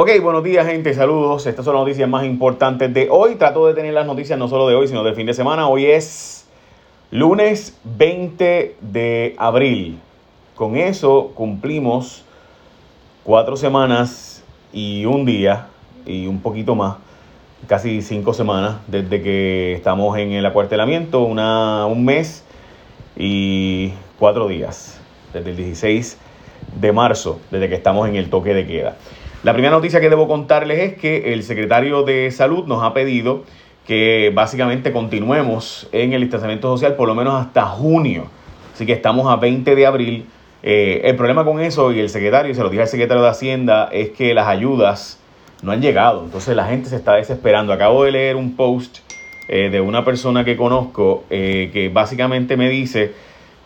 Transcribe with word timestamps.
Ok, 0.00 0.10
buenos 0.22 0.44
días 0.44 0.64
gente, 0.64 0.94
saludos. 0.94 1.44
Estas 1.48 1.64
son 1.64 1.74
las 1.74 1.82
noticias 1.82 2.08
más 2.08 2.24
importantes 2.24 2.94
de 2.94 3.08
hoy. 3.10 3.34
Trato 3.34 3.66
de 3.66 3.74
tener 3.74 3.92
las 3.92 4.06
noticias 4.06 4.38
no 4.38 4.46
solo 4.46 4.68
de 4.68 4.76
hoy, 4.76 4.86
sino 4.86 5.02
del 5.02 5.16
fin 5.16 5.26
de 5.26 5.34
semana. 5.34 5.66
Hoy 5.66 5.86
es 5.86 6.46
lunes 7.10 7.76
20 7.82 8.76
de 8.80 9.34
abril. 9.38 9.98
Con 10.54 10.76
eso 10.76 11.32
cumplimos 11.34 12.24
cuatro 13.24 13.56
semanas 13.56 14.44
y 14.72 15.04
un 15.04 15.24
día 15.26 15.66
y 16.06 16.28
un 16.28 16.42
poquito 16.42 16.76
más, 16.76 16.98
casi 17.66 18.00
cinco 18.00 18.32
semanas 18.34 18.76
desde 18.86 19.20
que 19.20 19.72
estamos 19.72 20.16
en 20.16 20.30
el 20.30 20.46
acuartelamiento, 20.46 21.22
una, 21.22 21.86
un 21.86 22.04
mes 22.04 22.44
y 23.16 23.92
cuatro 24.16 24.46
días, 24.46 25.00
desde 25.32 25.50
el 25.50 25.56
16 25.56 26.18
de 26.80 26.92
marzo, 26.92 27.40
desde 27.50 27.68
que 27.68 27.74
estamos 27.74 28.08
en 28.08 28.14
el 28.14 28.30
toque 28.30 28.54
de 28.54 28.64
queda. 28.64 28.96
La 29.44 29.52
primera 29.52 29.70
noticia 29.70 30.00
que 30.00 30.10
debo 30.10 30.26
contarles 30.26 30.80
es 30.80 30.94
que 30.94 31.32
el 31.32 31.44
secretario 31.44 32.02
de 32.02 32.28
Salud 32.32 32.66
nos 32.66 32.82
ha 32.82 32.92
pedido 32.92 33.44
que 33.86 34.32
básicamente 34.34 34.92
continuemos 34.92 35.88
en 35.92 36.12
el 36.12 36.22
distanciamiento 36.22 36.68
social 36.68 36.96
por 36.96 37.06
lo 37.06 37.14
menos 37.14 37.40
hasta 37.40 37.64
junio. 37.64 38.26
Así 38.74 38.84
que 38.84 38.92
estamos 38.92 39.30
a 39.30 39.36
20 39.36 39.76
de 39.76 39.86
abril. 39.86 40.26
Eh, 40.64 41.02
el 41.04 41.14
problema 41.14 41.44
con 41.44 41.60
eso, 41.60 41.92
y 41.92 42.00
el 42.00 42.10
secretario, 42.10 42.52
se 42.52 42.62
lo 42.62 42.68
dije 42.68 42.82
al 42.82 42.88
secretario 42.88 43.22
de 43.22 43.28
Hacienda, 43.28 43.88
es 43.92 44.10
que 44.10 44.34
las 44.34 44.48
ayudas 44.48 45.20
no 45.62 45.70
han 45.70 45.80
llegado. 45.80 46.24
Entonces 46.24 46.56
la 46.56 46.66
gente 46.66 46.88
se 46.88 46.96
está 46.96 47.14
desesperando. 47.14 47.72
Acabo 47.72 48.02
de 48.02 48.10
leer 48.10 48.34
un 48.34 48.56
post 48.56 48.98
eh, 49.48 49.70
de 49.70 49.80
una 49.80 50.04
persona 50.04 50.44
que 50.44 50.56
conozco 50.56 51.22
eh, 51.30 51.70
que 51.72 51.90
básicamente 51.90 52.56
me 52.56 52.68
dice 52.68 53.12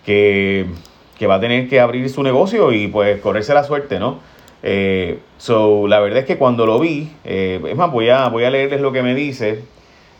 que, 0.04 0.66
que 1.18 1.26
va 1.26 1.36
a 1.36 1.40
tener 1.40 1.66
que 1.66 1.80
abrir 1.80 2.10
su 2.10 2.22
negocio 2.22 2.72
y 2.72 2.88
pues 2.88 3.22
correrse 3.22 3.54
la 3.54 3.64
suerte, 3.64 3.98
¿no? 3.98 4.20
Eh, 4.62 5.20
so, 5.38 5.88
la 5.88 6.00
verdad 6.00 6.20
es 6.20 6.24
que 6.24 6.38
cuando 6.38 6.66
lo 6.66 6.78
vi, 6.78 7.12
eh, 7.24 7.60
es 7.66 7.76
más, 7.76 7.90
voy 7.90 8.08
a, 8.08 8.28
voy 8.28 8.44
a 8.44 8.50
leerles 8.50 8.80
lo 8.80 8.92
que 8.92 9.02
me 9.02 9.14
dice, 9.14 9.64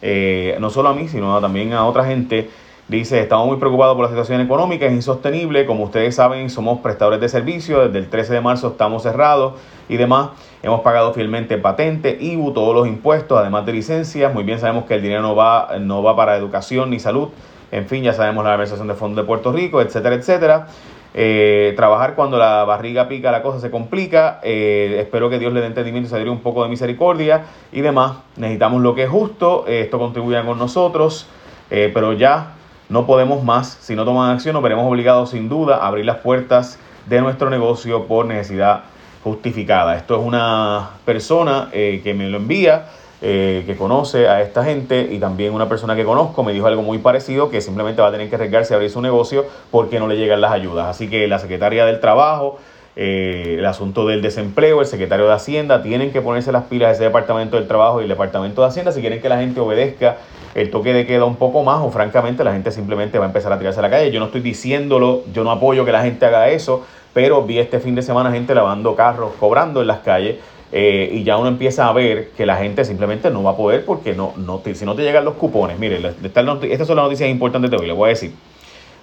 eh, 0.03 0.57
no 0.61 0.71
solo 0.71 0.89
a 0.89 0.95
mí, 0.95 1.09
sino 1.09 1.41
también 1.41 1.73
a 1.73 1.87
otra 1.87 2.05
gente. 2.05 2.51
Dice, 2.89 3.20
estamos 3.20 3.47
muy 3.47 3.57
preocupados 3.59 3.95
por 3.95 4.05
la 4.05 4.11
situación 4.11 4.41
económica, 4.41 4.85
es 4.87 4.93
insostenible, 4.93 5.65
como 5.67 5.85
ustedes 5.85 6.17
saben, 6.17 6.51
somos 6.51 6.81
prestadores 6.81 7.20
de 7.20 7.29
servicios, 7.29 7.87
desde 7.87 8.01
el 8.01 8.11
13 8.11 8.35
de 8.35 8.41
marzo 8.41 8.69
estamos 8.69 9.05
cerrados 9.05 9.55
y 9.89 9.97
demás, 9.97 10.31
hemos 10.63 10.81
pagado 10.81 11.15
fielmente 11.15 11.57
patente, 11.59 12.19
IBU, 12.20 12.53
todos 12.53 12.75
los 12.75 12.89
impuestos, 12.89 13.39
además 13.39 13.65
de 13.65 13.73
licencias, 13.73 14.35
muy 14.35 14.43
bien 14.43 14.59
sabemos 14.59 14.85
que 14.85 14.95
el 14.95 15.03
dinero 15.03 15.23
no 15.23 15.37
va, 15.37 15.79
no 15.81 16.03
va 16.03 16.17
para 16.17 16.37
educación 16.37 16.91
ni 16.91 16.98
salud, 16.98 17.29
en 17.70 17.87
fin, 17.87 18.03
ya 18.03 18.13
sabemos 18.13 18.45
la 18.45 18.51
administración 18.51 18.89
de 18.89 18.95
fondos 18.95 19.25
de 19.25 19.27
Puerto 19.27 19.53
Rico, 19.53 19.81
etcétera, 19.81 20.17
etcétera. 20.17 20.67
Eh, 21.15 21.75
trabajar 21.77 22.15
cuando 22.15 22.39
la 22.39 22.65
barriga 22.65 23.07
pica, 23.07 23.31
la 23.31 23.43
cosa 23.43 23.61
se 23.61 23.71
complica. 23.71 24.41
Eh, 24.43 24.97
espero 25.01 25.29
que 25.29 25.39
Dios 25.39 25.53
le 25.53 25.61
dé 25.61 25.67
entendimiento 25.67 26.07
y 26.07 26.11
se 26.11 26.29
un 26.29 26.41
poco 26.41 26.63
de 26.63 26.71
misericordia 26.71 27.45
y 27.71 27.81
demás. 27.81 28.15
Necesitamos 28.37 28.81
lo 28.81 28.95
que 28.95 29.05
es 29.05 29.11
justo. 29.11 29.65
Eh, 29.67 29.83
esto 29.83 29.99
contribuya 29.99 30.45
con 30.45 30.59
nosotros. 30.59 31.27
pero 31.69 32.13
ya 32.13 32.53
no 32.91 33.07
podemos 33.07 33.43
más. 33.43 33.79
Si 33.81 33.97
no 33.97 34.05
toman 34.05 34.31
acción, 34.31 34.53
nos 34.53 34.63
veremos 34.63 34.85
obligados 34.87 35.31
sin 35.31 35.49
duda 35.49 35.77
a 35.77 35.87
abrir 35.87 36.05
las 36.05 36.19
puertas 36.19 36.79
de 37.07 37.23
nuestro 37.23 37.49
negocio 37.49 38.05
por 38.05 38.27
necesidad 38.27 38.83
justificada. 39.25 39.97
Esto 39.97 40.21
es 40.21 40.27
una 40.27 40.91
persona 41.07 41.69
que 41.73 42.15
me 42.15 42.29
lo 42.29 42.37
envía. 42.37 42.89
Eh, 43.25 43.62
que 43.67 43.77
conoce 43.77 44.27
a 44.27 44.42
esta 44.42 44.65
gente 44.65 45.09
y 45.12 45.20
también 45.20 45.55
una 45.55 45.69
persona 45.69 45.95
que 45.95 46.03
conozco 46.03 46.42
me 46.42 46.53
dijo 46.53 46.67
algo 46.67 46.83
muy 46.83 46.98
parecido, 46.98 47.51
que 47.51 47.61
simplemente 47.61 48.03
va 48.03 48.09
a 48.09 48.11
tener 48.11 48.29
que 48.29 48.34
arriesgarse 48.34 48.75
a 48.75 48.79
abrir 48.79 48.91
su 48.91 49.01
negocio 49.01 49.45
porque 49.70 50.01
no 50.01 50.09
le 50.09 50.17
llegan 50.17 50.41
las 50.41 50.51
ayudas. 50.51 50.89
Así 50.89 51.09
que 51.09 51.29
la 51.29 51.39
Secretaría 51.39 51.87
del 51.87 52.01
Trabajo, 52.01 52.59
eh, 52.97 53.55
el 53.61 53.64
asunto 53.64 54.09
del 54.09 54.23
desempleo, 54.23 54.81
el 54.81 54.89
secretario 54.89 55.29
de 55.29 55.34
Hacienda, 55.34 55.84
tienen 55.84 56.11
que 56.11 56.20
ponerse 56.20 56.51
las 56.51 56.64
pilas 56.64 56.97
ese 56.97 57.05
Departamento 57.05 57.59
del 57.59 57.69
Trabajo 57.69 58.01
y 58.01 58.03
el 58.03 58.09
Departamento 58.09 58.61
de 58.61 58.67
Hacienda 58.67 58.91
si 58.91 59.01
quieren 59.01 59.23
que 59.23 59.29
la 59.29 59.39
gente 59.39 59.61
obedezca 59.61 60.17
el 60.57 60.73
toque 60.73 60.92
de 60.92 61.07
queda 61.07 61.25
un 61.25 61.36
poco 61.36 61.62
más 61.62 61.81
o 61.81 61.92
francamente 61.92 62.42
la 62.42 62.53
gente 62.53 62.73
simplemente 62.73 63.20
va 63.20 63.27
a 63.27 63.29
empezar 63.29 63.52
a 63.52 63.58
tirarse 63.61 63.79
a 63.79 63.83
la 63.83 63.91
calle. 63.91 64.11
Yo 64.11 64.18
no 64.18 64.27
estoy 64.27 64.41
diciéndolo, 64.41 65.23
yo 65.33 65.45
no 65.45 65.52
apoyo 65.52 65.85
que 65.85 65.92
la 65.92 66.02
gente 66.02 66.27
haga 66.27 66.48
eso, 66.48 66.85
pero 67.14 67.45
vi 67.45 67.61
este 67.61 67.79
fin 67.79 67.95
de 67.95 68.02
semana 68.02 68.33
gente 68.33 68.52
lavando 68.52 68.97
carros, 68.97 69.30
cobrando 69.39 69.80
en 69.80 69.86
las 69.86 70.01
calles 70.01 70.39
eh, 70.75 71.11
y 71.13 71.23
ya 71.23 71.37
uno 71.37 71.49
empieza 71.49 71.87
a 71.87 71.93
ver 71.93 72.31
que 72.31 72.47
la 72.47 72.57
gente 72.57 72.87
simplemente 72.87 73.31
no 73.31 73.43
va 73.43 73.51
a 73.51 73.57
poder 73.57 73.85
porque 73.85 74.15
no, 74.15 74.33
no 74.39 74.63
si 74.73 74.87
no 74.87 74.95
te 74.95 75.03
llegan 75.03 75.23
los 75.23 75.35
cupones. 75.35 75.79
Mire, 75.79 76.01
estas 76.23 76.87
son 76.87 76.97
las 76.97 77.05
noticias 77.05 77.29
importantes 77.29 77.71
de 77.71 77.77
hoy, 77.77 77.87
les 77.87 77.95
voy 77.95 78.07
a 78.07 78.09
decir. 78.09 78.33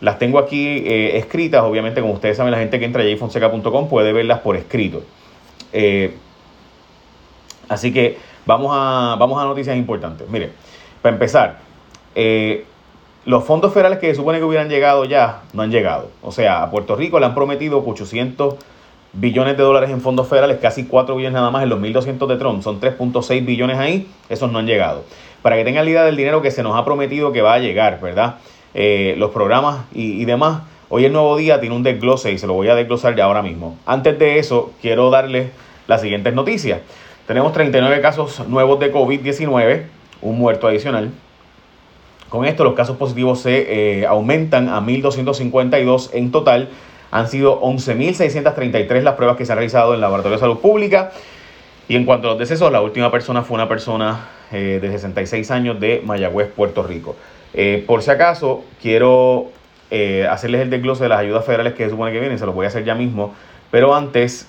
Las 0.02 0.18
tengo 0.18 0.40
aquí 0.40 0.84
eh, 0.86 1.18
escritas, 1.18 1.62
obviamente, 1.62 2.02
como 2.02 2.14
ustedes 2.14 2.38
saben, 2.38 2.52
la 2.52 2.58
gente 2.58 2.80
que 2.80 2.86
entra 2.86 3.04
a 3.04 3.06
jfonseca.com 3.06 3.88
puede 3.88 4.14
verlas 4.14 4.40
por 4.40 4.56
escrito. 4.56 5.04
Eh, 5.72 6.16
así 7.68 7.94
que 7.94 8.18
vamos 8.48 8.72
a, 8.74 9.16
vamos 9.20 9.40
a 9.40 9.46
noticias 9.46 9.78
importantes. 9.78 10.28
Mire, 10.28 10.50
para 11.04 11.14
empezar, 11.14 11.60
los 13.26 13.44
fondos 13.44 13.74
federales 13.74 14.00
que 14.00 14.08
se 14.08 14.16
supone 14.16 14.40
que 14.40 14.44
hubieran 14.44 14.70
llegado 14.70 15.06
ya, 15.06 15.44
no 15.54 15.62
han 15.62 15.70
llegado. 15.70 16.10
O 16.24 16.32
sea, 16.32 16.64
a 16.64 16.72
Puerto 16.72 16.96
Rico 16.96 17.20
le 17.20 17.28
han 17.28 17.36
prometido 17.36 17.84
800 17.86 18.56
billones 19.14 19.58
de 19.58 19.64
dólares 19.64 19.90
en 19.90 20.02
fondos 20.02 20.28
federales, 20.28 20.58
casi 20.62 20.86
4 20.86 21.16
billones 21.16 21.34
nada 21.34 21.52
más 21.52 21.64
en 21.64 21.70
los 21.70 21.80
1.200 21.80 22.28
de 22.28 22.38
Trump, 22.38 22.64
son 22.64 22.80
3.6 22.80 23.46
billones 23.46 23.78
ahí, 23.78 24.08
esos 24.30 24.52
no 24.52 24.60
han 24.60 24.68
llegado. 24.68 25.04
Para 25.42 25.56
que 25.56 25.64
tengan 25.64 25.86
la 25.86 25.92
idea 25.92 26.04
del 26.04 26.16
dinero 26.16 26.42
que 26.42 26.52
se 26.52 26.64
nos 26.64 26.78
ha 26.78 26.86
prometido 26.86 27.32
que 27.32 27.42
va 27.42 27.54
a 27.54 27.60
llegar, 27.60 28.00
¿verdad? 28.02 28.36
Eh, 28.74 29.16
los 29.18 29.32
programas 29.32 29.86
y, 29.94 30.26
demás. 30.26 30.64
Hoy 30.90 31.06
el 31.06 31.14
nuevo 31.14 31.38
día 31.38 31.60
tiene 31.60 31.76
un 31.76 31.84
desglose 31.84 32.32
y 32.32 32.38
se 32.38 32.48
lo 32.48 32.54
voy 32.54 32.68
a 32.68 32.76
desglosar 32.76 33.16
ya 33.16 33.26
ahora 33.26 33.42
mismo. 33.42 33.78
Antes 33.86 34.18
de 34.20 34.40
eso, 34.40 34.72
quiero 34.82 35.10
darles 35.10 35.52
las 35.88 36.02
siguientes 36.02 36.34
noticias. 36.34 36.82
Tenemos 37.28 37.54
39 37.54 38.02
casos 38.02 38.48
nuevos 38.48 38.80
de 38.80 38.92
COVID-19, 38.92 39.84
un 40.22 40.38
muerto 40.38 40.68
adicional. 40.68 41.12
Con 42.28 42.46
esto 42.46 42.64
los 42.64 42.74
casos 42.74 42.98
positivos 42.98 43.40
se 43.40 44.02
eh, 44.02 44.06
aumentan 44.06 44.68
a 44.68 44.82
1.252 44.82 46.10
en 46.14 46.32
total 46.32 46.70
han 47.12 47.28
sido 47.28 47.62
11.633 47.62 49.02
las 49.02 49.16
pruebas 49.16 49.38
que 49.38 49.46
se 49.46 49.52
han 49.52 49.58
realizado 49.58 49.90
en 49.90 49.96
el 49.96 50.02
Laboratorio 50.02 50.38
de 50.38 50.42
Salud 50.42 50.60
Pública. 50.60 51.12
Y 51.88 51.96
en 51.96 52.06
cuanto 52.06 52.28
a 52.28 52.32
los 52.32 52.40
decesos, 52.40 52.72
la 52.72 52.82
última 52.82 53.12
persona 53.12 53.42
fue 53.42 53.56
una 53.56 53.68
persona 53.68 54.28
eh, 54.52 54.80
de 54.82 54.92
66 54.92 55.50
años 55.52 55.80
de 55.80 56.02
Mayagüez, 56.06 56.50
Puerto 56.56 56.84
Rico. 56.84 57.16
Eh, 57.54 57.84
por 57.88 58.04
si 58.04 58.12
acaso, 58.12 58.64
quiero 58.80 59.48
eh, 59.90 60.28
hacerles 60.30 60.62
el 60.62 60.70
desglose 60.70 61.04
de 61.04 61.10
las 61.10 61.20
ayudas 61.20 61.44
federales 61.46 61.74
que 61.74 61.86
se 61.86 61.90
supone 61.90 62.12
que 62.12 62.20
vienen, 62.20 62.38
se 62.38 62.46
los 62.46 62.54
voy 62.54 62.66
a 62.66 62.68
hacer 62.68 62.84
ya 62.84 62.94
mismo. 62.94 63.34
Pero 63.72 63.96
antes, 63.96 64.48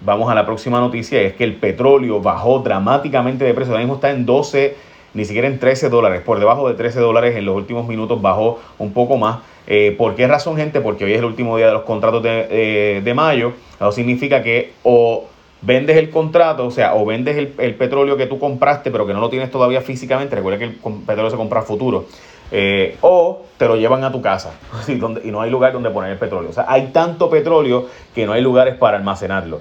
vamos 0.00 0.30
a 0.30 0.34
la 0.34 0.46
próxima 0.46 0.80
noticia, 0.80 1.20
es 1.20 1.34
que 1.34 1.44
el 1.44 1.56
petróleo 1.56 2.20
bajó 2.20 2.60
dramáticamente 2.60 3.44
de 3.44 3.54
precio. 3.54 3.72
Ahora 3.72 3.84
mismo 3.84 3.96
está 3.96 4.10
en 4.10 4.24
12, 4.24 4.76
ni 5.14 5.24
siquiera 5.24 5.48
en 5.48 5.58
13 5.58 5.88
dólares, 5.88 6.22
por 6.24 6.38
debajo 6.38 6.68
de 6.68 6.74
13 6.74 7.00
dólares 7.00 7.36
en 7.36 7.44
los 7.44 7.56
últimos 7.56 7.86
minutos 7.86 8.20
bajó 8.22 8.60
un 8.78 8.92
poco 8.92 9.16
más. 9.16 9.40
Eh, 9.66 9.94
¿Por 9.96 10.14
qué 10.14 10.26
razón, 10.26 10.56
gente? 10.56 10.80
Porque 10.80 11.04
hoy 11.04 11.12
es 11.12 11.18
el 11.18 11.24
último 11.24 11.56
día 11.56 11.66
de 11.66 11.72
los 11.72 11.82
contratos 11.82 12.22
de, 12.22 12.46
eh, 12.50 13.00
de 13.02 13.14
mayo. 13.14 13.52
Eso 13.76 13.92
significa 13.92 14.42
que 14.42 14.72
o 14.82 15.26
vendes 15.62 15.96
el 15.96 16.10
contrato, 16.10 16.66
o 16.66 16.70
sea, 16.70 16.94
o 16.94 17.04
vendes 17.04 17.36
el, 17.36 17.74
petróleo 17.74 18.16
que 18.16 18.26
tú 18.26 18.38
compraste, 18.38 18.90
pero 18.90 19.06
que 19.06 19.12
no 19.12 19.20
lo 19.20 19.28
tienes 19.30 19.50
todavía 19.50 19.80
físicamente. 19.80 20.36
Recuerda 20.36 20.58
que 20.58 20.64
el 20.64 20.74
petróleo 21.06 21.30
se 21.30 21.36
compra 21.36 21.60
a 21.60 21.62
futuro. 21.62 22.06
Eh, 22.52 22.96
o 23.00 23.42
te 23.58 23.68
lo 23.68 23.76
llevan 23.76 24.02
a 24.02 24.10
tu 24.10 24.20
casa 24.20 24.54
y, 24.88 24.96
donde, 24.96 25.20
y 25.22 25.30
no 25.30 25.40
hay 25.40 25.50
lugar 25.50 25.72
donde 25.72 25.90
poner 25.90 26.10
el 26.10 26.18
petróleo. 26.18 26.50
O 26.50 26.52
sea, 26.52 26.66
hay 26.68 26.88
tanto 26.88 27.30
petróleo 27.30 27.86
que 28.12 28.26
no 28.26 28.32
hay 28.32 28.42
lugares 28.42 28.74
para 28.74 28.96
almacenarlo. 28.96 29.60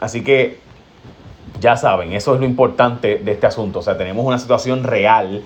así 0.00 0.22
que 0.22 0.67
ya 1.60 1.76
saben, 1.76 2.12
eso 2.12 2.34
es 2.34 2.40
lo 2.40 2.46
importante 2.46 3.18
de 3.18 3.32
este 3.32 3.46
asunto. 3.46 3.80
O 3.80 3.82
sea, 3.82 3.96
tenemos 3.96 4.24
una 4.24 4.38
situación 4.38 4.84
real, 4.84 5.42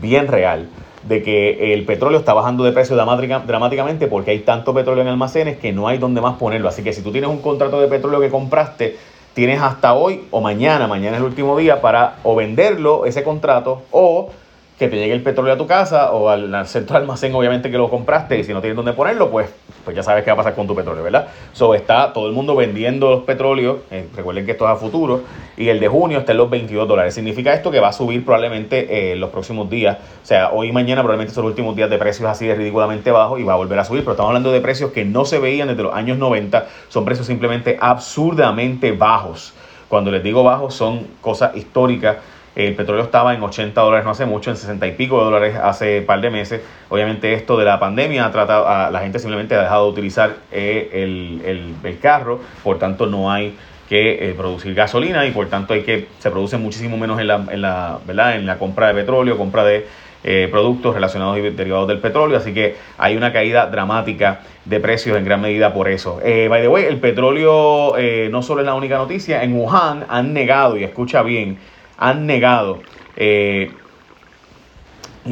bien 0.00 0.28
real, 0.28 0.68
de 1.02 1.22
que 1.22 1.72
el 1.72 1.84
petróleo 1.84 2.18
está 2.18 2.34
bajando 2.34 2.64
de 2.64 2.72
precio 2.72 2.96
dramáticamente 2.96 4.06
porque 4.08 4.32
hay 4.32 4.40
tanto 4.40 4.74
petróleo 4.74 5.02
en 5.02 5.08
almacenes 5.08 5.56
que 5.58 5.72
no 5.72 5.88
hay 5.88 5.98
donde 5.98 6.20
más 6.20 6.36
ponerlo. 6.36 6.68
Así 6.68 6.82
que 6.82 6.92
si 6.92 7.02
tú 7.02 7.12
tienes 7.12 7.30
un 7.30 7.38
contrato 7.38 7.80
de 7.80 7.86
petróleo 7.86 8.20
que 8.20 8.30
compraste, 8.30 8.96
tienes 9.34 9.60
hasta 9.60 9.94
hoy 9.94 10.24
o 10.30 10.40
mañana, 10.40 10.86
mañana 10.86 11.16
es 11.16 11.20
el 11.22 11.28
último 11.28 11.56
día 11.56 11.80
para 11.80 12.16
o 12.24 12.34
venderlo, 12.34 13.06
ese 13.06 13.22
contrato, 13.22 13.82
o 13.90 14.30
que 14.78 14.88
te 14.88 14.96
llegue 14.96 15.14
el 15.14 15.22
petróleo 15.22 15.54
a 15.54 15.56
tu 15.56 15.66
casa 15.66 16.12
o 16.12 16.28
al, 16.28 16.66
centro 16.66 16.94
de 16.94 17.00
almacén, 17.00 17.34
obviamente 17.34 17.70
que 17.70 17.78
lo 17.78 17.88
compraste 17.88 18.38
y 18.38 18.44
si 18.44 18.52
no 18.52 18.60
tienes 18.60 18.76
dónde 18.76 18.92
ponerlo, 18.92 19.30
pues, 19.30 19.48
pues 19.84 19.96
ya 19.96 20.02
sabes 20.02 20.22
qué 20.22 20.30
va 20.30 20.34
a 20.34 20.36
pasar 20.36 20.54
con 20.54 20.66
tu 20.66 20.74
petróleo, 20.74 21.02
¿verdad? 21.02 21.28
So 21.54 21.74
está 21.74 22.12
todo 22.12 22.26
el 22.26 22.34
mundo 22.34 22.54
vendiendo 22.54 23.10
los 23.10 23.24
petróleos, 23.24 23.78
eh, 23.90 24.06
recuerden 24.14 24.44
que 24.44 24.52
esto 24.52 24.66
es 24.66 24.72
a 24.72 24.76
futuro, 24.76 25.22
y 25.56 25.68
el 25.68 25.80
de 25.80 25.88
junio 25.88 26.18
está 26.18 26.32
en 26.32 26.38
los 26.38 26.50
22 26.50 26.86
dólares. 26.86 27.14
Significa 27.14 27.54
esto 27.54 27.70
que 27.70 27.80
va 27.80 27.88
a 27.88 27.92
subir 27.92 28.22
probablemente 28.22 29.12
eh, 29.12 29.16
los 29.16 29.30
próximos 29.30 29.70
días, 29.70 29.96
o 30.22 30.26
sea, 30.26 30.50
hoy 30.50 30.68
y 30.68 30.72
mañana 30.72 31.00
probablemente 31.00 31.32
son 31.32 31.44
los 31.44 31.52
últimos 31.52 31.74
días 31.74 31.88
de 31.88 31.96
precios 31.96 32.28
así 32.28 32.46
de 32.46 32.54
ridículamente 32.54 33.10
bajos 33.10 33.40
y 33.40 33.44
va 33.44 33.54
a 33.54 33.56
volver 33.56 33.78
a 33.78 33.84
subir, 33.84 34.02
pero 34.02 34.12
estamos 34.12 34.28
hablando 34.28 34.52
de 34.52 34.60
precios 34.60 34.92
que 34.92 35.06
no 35.06 35.24
se 35.24 35.38
veían 35.38 35.68
desde 35.68 35.84
los 35.84 35.94
años 35.94 36.18
90, 36.18 36.66
son 36.88 37.06
precios 37.06 37.26
simplemente 37.26 37.78
absurdamente 37.80 38.92
bajos. 38.92 39.54
Cuando 39.88 40.10
les 40.10 40.22
digo 40.22 40.42
bajos 40.42 40.74
son 40.74 41.06
cosas 41.20 41.56
históricas 41.56 42.16
el 42.56 42.74
petróleo 42.74 43.04
estaba 43.04 43.34
en 43.34 43.42
80 43.42 43.80
dólares 43.80 44.04
no 44.04 44.10
hace 44.10 44.26
mucho, 44.26 44.50
en 44.50 44.56
60 44.56 44.86
y 44.86 44.92
pico 44.92 45.18
de 45.18 45.24
dólares 45.24 45.56
hace 45.56 46.00
un 46.00 46.06
par 46.06 46.20
de 46.20 46.30
meses. 46.30 46.62
Obviamente 46.88 47.32
esto 47.34 47.56
de 47.56 47.64
la 47.64 47.78
pandemia 47.78 48.26
ha 48.26 48.32
tratado, 48.32 48.90
la 48.90 49.00
gente 49.00 49.18
simplemente 49.18 49.54
ha 49.54 49.62
dejado 49.62 49.84
de 49.86 49.92
utilizar 49.92 50.36
eh, 50.50 50.90
el, 50.92 51.98
carro, 52.00 52.40
por 52.64 52.78
tanto 52.78 53.06
no 53.06 53.30
hay 53.30 53.56
que 53.88 54.34
producir 54.36 54.74
gasolina 54.74 55.24
y 55.26 55.30
por 55.30 55.46
tanto 55.48 55.74
hay 55.74 55.82
que 55.82 56.08
se 56.18 56.30
produce 56.30 56.56
muchísimo 56.56 56.96
menos 56.96 57.20
en 57.20 57.28
la, 57.28 57.44
en 57.50 57.62
la, 57.62 57.98
¿verdad? 58.04 58.36
en 58.36 58.46
la 58.46 58.58
compra 58.58 58.88
de 58.88 58.94
petróleo, 58.94 59.38
compra 59.38 59.64
de 59.64 59.86
eh, 60.28 60.48
productos 60.50 60.92
relacionados 60.92 61.38
y 61.38 61.42
derivados 61.42 61.86
del 61.86 62.00
petróleo, 62.00 62.36
así 62.36 62.52
que 62.52 62.74
hay 62.98 63.16
una 63.16 63.32
caída 63.32 63.66
dramática 63.68 64.40
de 64.64 64.80
precios 64.80 65.16
en 65.16 65.24
gran 65.24 65.40
medida 65.40 65.72
por 65.72 65.88
eso. 65.88 66.18
Eh, 66.24 66.48
by 66.48 66.62
the 66.62 66.66
way, 66.66 66.84
el 66.84 66.98
petróleo 66.98 67.96
eh, 67.96 68.28
no 68.28 68.42
solo 68.42 68.62
es 68.62 68.66
la 68.66 68.74
única 68.74 68.96
noticia, 68.96 69.44
en 69.44 69.52
Wuhan 69.52 70.04
han 70.08 70.32
negado, 70.32 70.76
y 70.76 70.82
escucha 70.82 71.22
bien, 71.22 71.58
han 71.98 72.26
negado, 72.26 72.80
y 73.16 73.68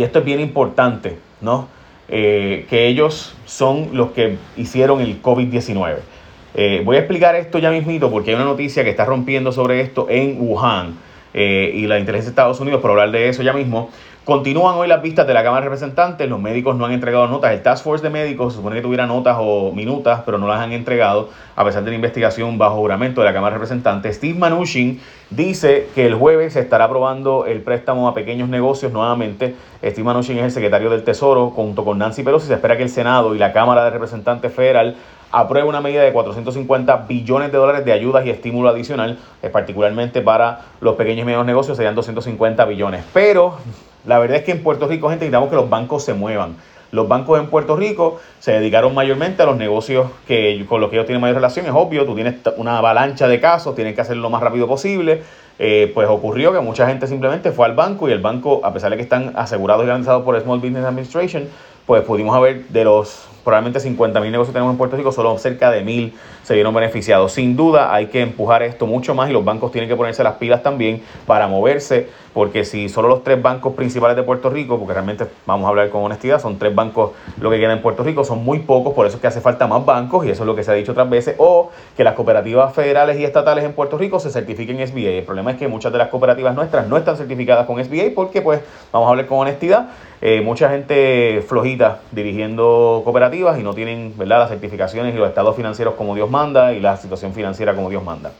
esto 0.02 0.18
es 0.18 0.24
bien 0.24 0.40
importante, 0.40 1.18
¿no? 1.40 1.68
que 2.08 2.86
ellos 2.88 3.34
son 3.46 3.90
los 3.92 4.10
que 4.12 4.36
hicieron 4.56 5.00
el 5.00 5.22
COVID-19. 5.22 6.84
voy 6.84 6.96
a 6.96 6.98
explicar 6.98 7.34
esto 7.34 7.58
ya 7.58 7.70
mismito 7.70 8.10
porque 8.10 8.30
hay 8.30 8.36
una 8.36 8.44
noticia 8.44 8.84
que 8.84 8.90
está 8.90 9.04
rompiendo 9.04 9.52
sobre 9.52 9.80
esto 9.80 10.06
en 10.08 10.36
Wuhan 10.40 10.96
y 11.32 11.86
la 11.86 11.98
inteligencia 11.98 12.30
de 12.30 12.30
Estados 12.30 12.60
Unidos, 12.60 12.80
por 12.80 12.90
hablar 12.92 13.10
de 13.10 13.28
eso 13.28 13.42
ya 13.42 13.52
mismo, 13.52 13.90
Continúan 14.24 14.76
hoy 14.76 14.88
las 14.88 15.02
vistas 15.02 15.26
de 15.26 15.34
la 15.34 15.42
Cámara 15.42 15.60
de 15.60 15.68
Representantes, 15.68 16.26
los 16.30 16.40
médicos 16.40 16.74
no 16.76 16.86
han 16.86 16.92
entregado 16.92 17.26
notas, 17.26 17.52
el 17.52 17.60
Task 17.60 17.84
Force 17.84 18.02
de 18.02 18.08
médicos 18.08 18.54
se 18.54 18.56
supone 18.56 18.74
que 18.74 18.80
tuviera 18.80 19.06
notas 19.06 19.36
o 19.38 19.70
minutas, 19.72 20.22
pero 20.24 20.38
no 20.38 20.48
las 20.48 20.60
han 20.60 20.72
entregado 20.72 21.28
a 21.54 21.62
pesar 21.62 21.84
de 21.84 21.90
la 21.90 21.96
investigación 21.96 22.56
bajo 22.56 22.76
juramento 22.76 23.20
de 23.20 23.26
la 23.26 23.34
Cámara 23.34 23.52
de 23.52 23.58
Representantes. 23.58 24.16
Steve 24.16 24.32
Mnuchin 24.32 24.98
dice 25.28 25.88
que 25.94 26.06
el 26.06 26.14
jueves 26.14 26.54
se 26.54 26.60
estará 26.60 26.84
aprobando 26.84 27.44
el 27.44 27.60
préstamo 27.60 28.08
a 28.08 28.14
pequeños 28.14 28.48
negocios 28.48 28.90
nuevamente. 28.92 29.56
Steve 29.84 30.10
Mnuchin 30.10 30.38
es 30.38 30.44
el 30.44 30.52
secretario 30.52 30.88
del 30.88 31.04
Tesoro 31.04 31.50
junto 31.50 31.84
con 31.84 31.98
Nancy 31.98 32.22
Pelosi. 32.22 32.46
Se 32.46 32.54
espera 32.54 32.78
que 32.78 32.84
el 32.84 32.88
Senado 32.88 33.34
y 33.34 33.38
la 33.38 33.52
Cámara 33.52 33.84
de 33.84 33.90
Representantes 33.90 34.50
Federal 34.54 34.96
apruebe 35.32 35.68
una 35.68 35.82
medida 35.82 36.00
de 36.00 36.14
450 36.14 36.96
billones 37.06 37.52
de 37.52 37.58
dólares 37.58 37.84
de 37.84 37.92
ayudas 37.92 38.24
y 38.24 38.30
estímulo 38.30 38.70
adicional, 38.70 39.18
particularmente 39.52 40.22
para 40.22 40.60
los 40.80 40.96
pequeños 40.96 41.24
y 41.24 41.26
medianos 41.26 41.44
negocios, 41.44 41.76
serían 41.76 41.94
250 41.94 42.64
billones. 42.64 43.04
Pero 43.12 43.58
la 44.06 44.18
verdad 44.18 44.38
es 44.38 44.44
que 44.44 44.52
en 44.52 44.62
Puerto 44.62 44.86
Rico, 44.86 45.08
gente, 45.08 45.24
necesitamos 45.24 45.48
que 45.48 45.56
los 45.56 45.68
bancos 45.70 46.04
se 46.04 46.14
muevan. 46.14 46.56
Los 46.92 47.08
bancos 47.08 47.40
en 47.40 47.48
Puerto 47.48 47.74
Rico 47.74 48.20
se 48.38 48.52
dedicaron 48.52 48.94
mayormente 48.94 49.42
a 49.42 49.46
los 49.46 49.56
negocios 49.56 50.10
que, 50.28 50.64
con 50.68 50.80
los 50.80 50.90
que 50.90 50.96
ellos 50.96 51.06
tienen 51.06 51.20
mayor 51.20 51.36
relación. 51.36 51.66
Es 51.66 51.72
obvio, 51.74 52.06
tú 52.06 52.14
tienes 52.14 52.36
una 52.56 52.78
avalancha 52.78 53.26
de 53.26 53.40
casos, 53.40 53.74
tienen 53.74 53.94
que 53.94 54.00
hacerlo 54.00 54.22
lo 54.22 54.30
más 54.30 54.40
rápido 54.42 54.68
posible. 54.68 55.22
Eh, 55.58 55.90
pues 55.94 56.08
ocurrió 56.08 56.52
que 56.52 56.60
mucha 56.60 56.86
gente 56.86 57.06
simplemente 57.06 57.52
fue 57.52 57.66
al 57.66 57.74
banco 57.74 58.08
y 58.08 58.12
el 58.12 58.20
banco, 58.20 58.60
a 58.64 58.72
pesar 58.72 58.90
de 58.90 58.96
que 58.96 59.02
están 59.02 59.32
asegurados 59.36 59.84
y 59.84 59.86
garantizados 59.86 60.22
por 60.22 60.40
Small 60.40 60.58
Business 60.60 60.84
Administration, 60.84 61.48
pues 61.86 62.02
pudimos 62.02 62.36
haber 62.36 62.66
de 62.68 62.84
los 62.84 63.26
probablemente 63.44 63.78
50 63.78 64.20
mil 64.20 64.32
negocios 64.32 64.52
que 64.52 64.54
tenemos 64.54 64.72
en 64.72 64.78
Puerto 64.78 64.96
Rico, 64.96 65.12
solo 65.12 65.36
cerca 65.38 65.70
de 65.70 65.82
mil 65.82 66.14
se 66.44 66.54
vieron 66.54 66.72
beneficiados. 66.74 67.32
Sin 67.32 67.56
duda 67.56 67.92
hay 67.92 68.06
que 68.06 68.20
empujar 68.20 68.62
esto 68.62 68.86
mucho 68.86 69.14
más 69.14 69.30
y 69.30 69.32
los 69.32 69.44
bancos 69.44 69.72
tienen 69.72 69.88
que 69.88 69.96
ponerse 69.96 70.22
las 70.22 70.34
pilas 70.34 70.62
también 70.62 71.02
para 71.26 71.48
moverse, 71.48 72.08
porque 72.34 72.64
si 72.64 72.88
solo 72.88 73.08
los 73.08 73.24
tres 73.24 73.40
bancos 73.40 73.74
principales 73.74 74.16
de 74.16 74.22
Puerto 74.22 74.50
Rico, 74.50 74.78
porque 74.78 74.92
realmente 74.92 75.26
vamos 75.46 75.66
a 75.66 75.70
hablar 75.70 75.88
con 75.88 76.02
honestidad, 76.02 76.40
son 76.40 76.58
tres 76.58 76.74
bancos 76.74 77.12
lo 77.40 77.50
que 77.50 77.58
queda 77.58 77.72
en 77.72 77.80
Puerto 77.80 78.04
Rico, 78.04 78.24
son 78.24 78.44
muy 78.44 78.60
pocos, 78.60 78.92
por 78.92 79.06
eso 79.06 79.16
es 79.16 79.20
que 79.20 79.26
hace 79.26 79.40
falta 79.40 79.66
más 79.66 79.84
bancos 79.84 80.26
y 80.26 80.30
eso 80.30 80.42
es 80.42 80.46
lo 80.46 80.54
que 80.54 80.62
se 80.62 80.70
ha 80.70 80.74
dicho 80.74 80.92
otras 80.92 81.08
veces, 81.08 81.36
o 81.38 81.70
que 81.96 82.04
las 82.04 82.14
cooperativas 82.14 82.74
federales 82.74 83.18
y 83.18 83.24
estatales 83.24 83.64
en 83.64 83.72
Puerto 83.72 83.96
Rico 83.96 84.20
se 84.20 84.30
certifiquen 84.30 84.86
SBA. 84.86 85.10
El 85.10 85.24
problema 85.24 85.52
es 85.52 85.56
que 85.56 85.66
muchas 85.66 85.92
de 85.92 85.98
las 85.98 86.08
cooperativas 86.08 86.54
nuestras 86.54 86.86
no 86.88 86.98
están 86.98 87.16
certificadas 87.16 87.66
con 87.66 87.82
SBA 87.82 88.12
porque 88.14 88.42
pues 88.42 88.60
vamos 88.92 89.06
a 89.06 89.10
hablar 89.10 89.26
con 89.26 89.38
honestidad, 89.38 89.88
eh, 90.20 90.40
mucha 90.40 90.70
gente 90.70 91.44
flojita 91.46 92.00
dirigiendo 92.10 93.02
cooperativas 93.04 93.58
y 93.58 93.62
no 93.62 93.74
tienen 93.74 94.14
¿verdad? 94.16 94.38
las 94.38 94.48
certificaciones 94.48 95.14
y 95.14 95.18
los 95.18 95.28
estados 95.28 95.54
financieros 95.54 95.94
como 95.94 96.14
Dios 96.14 96.30
manda 96.34 96.72
y 96.72 96.80
la 96.80 96.96
situación 96.96 97.32
financiera 97.32 97.74
como 97.74 97.88
Dios 97.88 98.02
manda. 98.02 98.32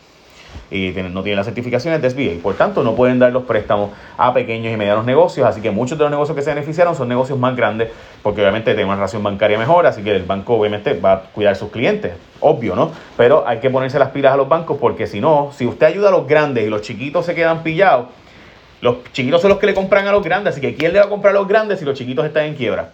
Y 0.70 0.92
no 1.12 1.22
tienen 1.22 1.36
las 1.36 1.46
certificaciones 1.46 2.02
de 2.02 2.10
SBA. 2.10 2.42
Por 2.42 2.54
tanto, 2.54 2.82
no 2.82 2.94
pueden 2.94 3.18
dar 3.18 3.32
los 3.32 3.44
préstamos 3.44 3.90
a 4.16 4.32
pequeños 4.34 4.72
y 4.72 4.76
medianos 4.76 5.04
negocios. 5.04 5.46
Así 5.46 5.60
que 5.60 5.70
muchos 5.70 5.98
de 5.98 6.04
los 6.04 6.10
negocios 6.10 6.34
que 6.36 6.42
se 6.42 6.50
beneficiaron 6.50 6.94
son 6.94 7.08
negocios 7.08 7.38
más 7.38 7.54
grandes 7.54 7.90
porque 8.22 8.40
obviamente 8.40 8.72
tienen 8.72 8.86
una 8.86 8.96
relación 8.96 9.22
bancaria 9.22 9.58
mejor. 9.58 9.86
Así 9.86 10.02
que 10.02 10.16
el 10.16 10.24
banco 10.24 10.54
obviamente 10.54 10.94
va 10.94 11.12
a 11.12 11.20
cuidar 11.22 11.54
sus 11.54 11.70
clientes. 11.70 12.14
Obvio, 12.40 12.74
¿no? 12.74 12.90
Pero 13.16 13.46
hay 13.46 13.58
que 13.58 13.70
ponerse 13.70 13.98
las 13.98 14.10
pilas 14.10 14.32
a 14.32 14.36
los 14.36 14.48
bancos 14.48 14.78
porque 14.80 15.06
si 15.06 15.20
no, 15.20 15.50
si 15.56 15.66
usted 15.66 15.86
ayuda 15.86 16.08
a 16.08 16.12
los 16.12 16.26
grandes 16.26 16.64
y 16.64 16.70
los 16.70 16.82
chiquitos 16.82 17.26
se 17.26 17.34
quedan 17.34 17.62
pillados, 17.62 18.06
los 18.80 18.96
chiquitos 19.12 19.40
son 19.40 19.50
los 19.50 19.58
que 19.58 19.66
le 19.66 19.74
compran 19.74 20.06
a 20.06 20.12
los 20.12 20.22
grandes, 20.22 20.52
así 20.52 20.60
que 20.60 20.74
¿quién 20.74 20.92
le 20.92 20.98
va 20.98 21.06
a 21.06 21.08
comprar 21.08 21.34
a 21.34 21.38
los 21.38 21.48
grandes 21.48 21.78
si 21.78 21.86
los 21.86 21.96
chiquitos 21.96 22.26
están 22.26 22.44
en 22.44 22.54
quiebra? 22.54 22.90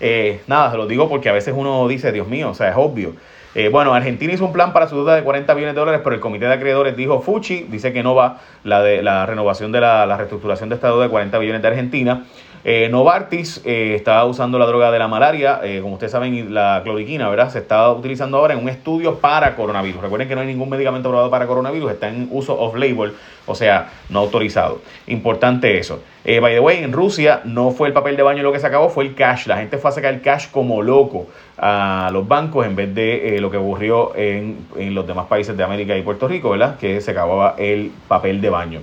Eh, 0.00 0.40
nada, 0.46 0.70
se 0.70 0.78
lo 0.78 0.86
digo 0.86 1.10
porque 1.10 1.28
a 1.28 1.32
veces 1.32 1.52
uno 1.54 1.86
dice, 1.86 2.10
Dios 2.10 2.26
mío, 2.26 2.48
o 2.48 2.54
sea, 2.54 2.70
es 2.70 2.76
obvio. 2.78 3.14
Eh, 3.54 3.68
bueno, 3.68 3.92
Argentina 3.92 4.32
hizo 4.32 4.44
un 4.44 4.52
plan 4.52 4.72
para 4.72 4.88
su 4.88 4.94
deuda 4.96 5.16
de 5.16 5.24
40 5.24 5.52
billones 5.54 5.74
de 5.74 5.80
dólares, 5.80 6.00
pero 6.04 6.14
el 6.14 6.20
comité 6.20 6.46
de 6.46 6.52
acreedores 6.52 6.96
dijo 6.96 7.20
Fuchi, 7.20 7.64
dice 7.64 7.92
que 7.92 8.02
no 8.02 8.14
va 8.14 8.38
la 8.62 8.80
de 8.82 9.02
la 9.02 9.26
renovación 9.26 9.72
de 9.72 9.80
la, 9.80 10.06
la 10.06 10.16
reestructuración 10.16 10.68
de 10.68 10.76
esta 10.76 10.88
deuda 10.88 11.04
de 11.04 11.10
40 11.10 11.38
billones 11.38 11.62
de 11.62 11.68
Argentina. 11.68 12.24
Eh, 12.62 12.88
Novartis 12.90 13.62
eh, 13.64 13.94
estaba 13.94 14.26
usando 14.26 14.58
la 14.58 14.66
droga 14.66 14.90
de 14.90 14.98
la 14.98 15.08
malaria, 15.08 15.60
eh, 15.62 15.80
como 15.80 15.94
ustedes 15.94 16.12
saben, 16.12 16.52
la 16.52 16.82
cloriquina, 16.84 17.28
¿verdad? 17.30 17.50
Se 17.50 17.58
está 17.58 17.90
utilizando 17.90 18.36
ahora 18.36 18.52
en 18.52 18.60
un 18.60 18.68
estudio 18.68 19.18
para 19.18 19.56
coronavirus. 19.56 20.02
Recuerden 20.02 20.28
que 20.28 20.34
no 20.34 20.42
hay 20.42 20.46
ningún 20.46 20.68
medicamento 20.68 21.08
aprobado 21.08 21.30
para 21.30 21.46
coronavirus, 21.46 21.92
está 21.92 22.08
en 22.08 22.28
uso 22.30 22.58
off-label, 22.60 23.14
o 23.46 23.54
sea, 23.54 23.88
no 24.10 24.18
autorizado. 24.18 24.82
Importante 25.06 25.78
eso. 25.78 26.02
by 26.24 26.52
the 26.52 26.60
way, 26.60 26.84
en 26.84 26.92
Rusia 26.92 27.40
no 27.44 27.70
fue 27.70 27.88
el 27.88 27.94
papel 27.94 28.16
de 28.16 28.22
baño 28.22 28.42
lo 28.42 28.52
que 28.52 28.58
se 28.58 28.66
acabó, 28.66 28.90
fue 28.90 29.04
el 29.04 29.14
cash. 29.14 29.46
La 29.46 29.56
gente 29.56 29.78
fue 29.78 29.90
a 29.90 29.94
sacar 29.94 30.12
el 30.12 30.20
cash 30.20 30.48
como 30.50 30.82
loco 30.82 31.28
a 31.56 32.10
los 32.12 32.28
bancos 32.28 32.66
en 32.66 32.76
vez 32.76 32.94
de 32.94 33.38
lo 33.40 33.50
que 33.50 33.56
ocurrió 33.56 34.14
en, 34.14 34.66
en 34.76 34.94
los 34.94 35.06
demás 35.06 35.26
países 35.26 35.56
de 35.56 35.64
América 35.64 35.96
y 35.96 36.02
Puerto 36.02 36.28
Rico, 36.28 36.50
¿verdad? 36.50 36.76
Que 36.78 37.00
se 37.00 37.10
acababa 37.12 37.54
el 37.56 37.90
papel 38.06 38.42
de 38.42 38.50
baño. 38.50 38.80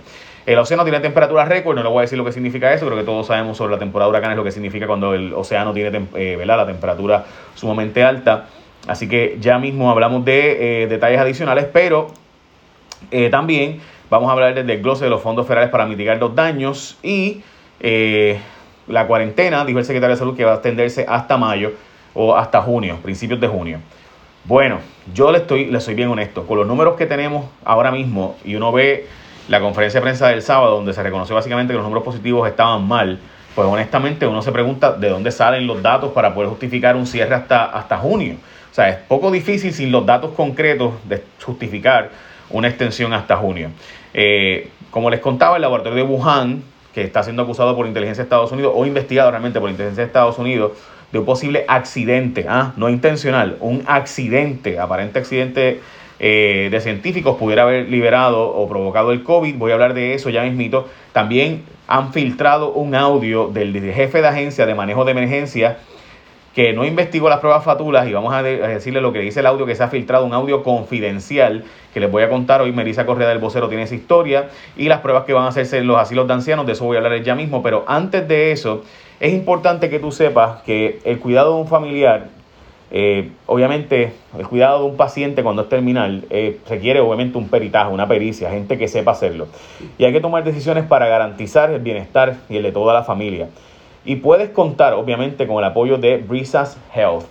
El 0.47 0.57
océano 0.59 0.83
tiene 0.83 1.01
temperatura 1.01 1.43
récord, 1.43 1.75
no 1.75 1.83
le 1.83 1.89
voy 1.89 1.97
a 1.97 2.01
decir 2.03 2.17
lo 2.17 2.23
que 2.23 2.31
significa 2.31 2.73
eso, 2.73 2.85
creo 2.85 2.97
que 2.97 3.03
todos 3.03 3.27
sabemos 3.27 3.57
sobre 3.57 3.73
la 3.73 3.79
temporada 3.79 4.09
de 4.09 4.11
huracanes 4.11 4.37
lo 4.37 4.45
que 4.45 4.53
significa 4.53 4.87
cuando 4.87 5.13
el 5.13 5.33
océano 5.33 5.73
tiene 5.73 6.07
eh, 6.15 6.41
la 6.45 6.65
temperatura 6.65 7.25
sumamente 7.53 8.01
alta. 8.01 8.45
Así 8.87 9.09
que 9.09 9.35
ya 9.41 9.59
mismo 9.59 9.91
hablamos 9.91 10.23
de 10.23 10.83
eh, 10.83 10.87
detalles 10.87 11.19
adicionales, 11.19 11.65
pero 11.73 12.11
eh, 13.11 13.29
también 13.29 13.81
vamos 14.09 14.29
a 14.29 14.31
hablar 14.31 14.53
del 14.53 14.65
desglose 14.65 15.03
de 15.03 15.09
los 15.09 15.21
fondos 15.21 15.45
federales 15.47 15.69
para 15.69 15.85
mitigar 15.85 16.17
los 16.17 16.33
daños 16.33 16.97
y 17.03 17.43
la 17.81 19.05
cuarentena, 19.05 19.65
dijo 19.65 19.79
el 19.79 19.85
secretario 19.85 20.15
de 20.15 20.19
Salud, 20.19 20.37
que 20.37 20.45
va 20.45 20.51
a 20.51 20.55
extenderse 20.55 21.05
hasta 21.09 21.35
mayo 21.35 21.73
o 22.13 22.37
hasta 22.37 22.61
junio, 22.61 22.99
principios 23.03 23.41
de 23.41 23.49
junio. 23.49 23.79
Bueno, 24.45 24.79
yo 25.13 25.29
le 25.33 25.39
estoy, 25.39 25.65
le 25.65 25.81
soy 25.81 25.93
bien 25.93 26.07
honesto, 26.07 26.47
con 26.47 26.57
los 26.57 26.65
números 26.65 26.95
que 26.95 27.05
tenemos 27.05 27.47
ahora 27.65 27.91
mismo 27.91 28.37
y 28.45 28.55
uno 28.55 28.71
ve 28.71 29.07
la 29.47 29.59
conferencia 29.59 29.99
de 29.99 30.03
prensa 30.03 30.27
del 30.29 30.41
sábado, 30.41 30.75
donde 30.75 30.93
se 30.93 31.01
reconoció 31.01 31.35
básicamente 31.35 31.73
que 31.73 31.77
los 31.77 31.83
números 31.83 32.03
positivos 32.03 32.47
estaban 32.47 32.87
mal, 32.87 33.19
pues 33.55 33.67
honestamente 33.67 34.27
uno 34.27 34.41
se 34.41 34.51
pregunta 34.51 34.93
de 34.93 35.09
dónde 35.09 35.31
salen 35.31 35.65
los 35.65 35.81
datos 35.81 36.11
para 36.11 36.33
poder 36.33 36.49
justificar 36.49 36.95
un 36.95 37.07
cierre 37.07 37.35
hasta, 37.35 37.65
hasta 37.65 37.97
junio. 37.97 38.35
O 38.71 38.73
sea, 38.73 38.89
es 38.89 38.97
poco 38.97 39.31
difícil 39.31 39.73
sin 39.73 39.91
los 39.91 40.05
datos 40.05 40.31
concretos 40.35 40.93
de 41.05 41.23
justificar 41.43 42.11
una 42.49 42.67
extensión 42.67 43.13
hasta 43.13 43.35
junio. 43.37 43.69
Eh, 44.13 44.69
como 44.91 45.09
les 45.09 45.19
contaba, 45.19 45.55
el 45.55 45.61
laboratorio 45.61 46.03
de 46.03 46.03
Wuhan, 46.03 46.63
que 46.93 47.01
está 47.01 47.23
siendo 47.23 47.41
acusado 47.41 47.75
por 47.75 47.87
inteligencia 47.87 48.23
de 48.23 48.25
Estados 48.25 48.51
Unidos 48.51 48.73
o 48.75 48.85
investigado 48.85 49.31
realmente 49.31 49.59
por 49.59 49.69
inteligencia 49.69 50.03
de 50.03 50.07
Estados 50.07 50.37
Unidos 50.37 50.73
de 51.11 51.19
un 51.19 51.25
posible 51.25 51.65
accidente, 51.67 52.45
ah, 52.49 52.73
no 52.75 52.89
intencional, 52.89 53.57
un 53.59 53.83
accidente, 53.87 54.79
aparente 54.79 55.19
accidente 55.19 55.81
eh, 56.19 56.69
de 56.71 56.81
científicos 56.81 57.37
pudiera 57.37 57.63
haber 57.63 57.89
liberado 57.89 58.49
o 58.49 58.67
provocado 58.67 59.11
el 59.11 59.23
COVID. 59.23 59.55
Voy 59.55 59.71
a 59.71 59.75
hablar 59.75 59.93
de 59.93 60.13
eso 60.13 60.29
ya 60.29 60.43
mismito. 60.43 60.87
También 61.13 61.63
han 61.87 62.11
filtrado 62.13 62.71
un 62.71 62.95
audio 62.95 63.47
del 63.47 63.73
jefe 63.93 64.21
de 64.21 64.27
agencia 64.27 64.65
de 64.65 64.75
manejo 64.75 65.05
de 65.05 65.11
emergencia 65.11 65.77
que 66.57 66.73
no 66.73 66.85
investigó 66.85 67.29
las 67.29 67.39
pruebas 67.39 67.63
fatulas 67.63 68.07
y 68.07 68.13
vamos 68.13 68.33
a, 68.33 68.41
decirle 68.41 68.99
lo 68.99 69.13
que 69.13 69.19
dice 69.19 69.41
el 69.41 69.45
audio 69.45 69.67
que 69.67 69.75
se 69.75 69.83
ha 69.83 69.89
filtrado, 69.89 70.25
un 70.25 70.33
audio 70.33 70.63
confidencial 70.63 71.63
que 71.93 71.99
les 71.99 72.09
voy 72.09 72.23
a 72.23 72.29
contar 72.29 72.61
hoy. 72.61 72.71
Melissa 72.71 73.05
Correa 73.05 73.29
del 73.29 73.37
Vocero 73.37 73.67
tiene 73.67 73.83
esa 73.83 73.93
historia 73.93 74.49
y 74.75 74.87
las 74.87 75.01
pruebas 75.01 75.25
que 75.25 75.33
van 75.33 75.43
a 75.43 75.49
hacerse 75.49 75.83
los 75.83 75.99
asilos 75.99 76.27
de 76.27 76.33
ancianos, 76.33 76.65
de 76.65 76.71
eso 76.71 76.83
voy 76.83 76.97
a 76.97 76.99
hablar 76.99 77.21
ya 77.21 77.35
mismo, 77.35 77.61
pero 77.61 77.85
antes 77.87 78.27
de 78.27 78.51
eso 78.51 78.83
es 79.19 79.33
importante 79.33 79.91
que 79.91 79.99
tú 79.99 80.11
sepas 80.11 80.63
que 80.63 80.99
el 81.03 81.19
cuidado 81.19 81.53
de 81.53 81.61
un 81.61 81.67
familiar 81.67 82.29
eh, 82.89 83.31
obviamente, 83.47 84.13
el 84.37 84.47
cuidado 84.47 84.79
de 84.79 84.85
un 84.91 84.97
paciente 84.97 85.43
cuando 85.43 85.63
es 85.63 85.69
terminal 85.69 86.23
eh, 86.29 86.59
requiere 86.69 87.01
obviamente 87.01 87.37
un 87.37 87.49
peritaje, 87.49 87.91
una 87.91 88.07
pericia, 88.07 88.49
gente 88.49 88.77
que 88.77 88.87
sepa 88.87 89.11
hacerlo. 89.11 89.47
Y 89.97 90.05
hay 90.05 90.13
que 90.13 90.21
tomar 90.21 90.43
decisiones 90.43 90.85
para 90.85 91.07
garantizar 91.07 91.69
el 91.71 91.81
bienestar 91.81 92.37
y 92.49 92.57
el 92.57 92.63
de 92.63 92.71
toda 92.71 92.93
la 92.93 93.03
familia. 93.03 93.49
Y 94.05 94.17
puedes 94.17 94.49
contar, 94.49 94.93
obviamente, 94.93 95.47
con 95.47 95.57
el 95.57 95.65
apoyo 95.65 95.97
de 95.97 96.17
Brisas 96.17 96.77
Health. 96.95 97.25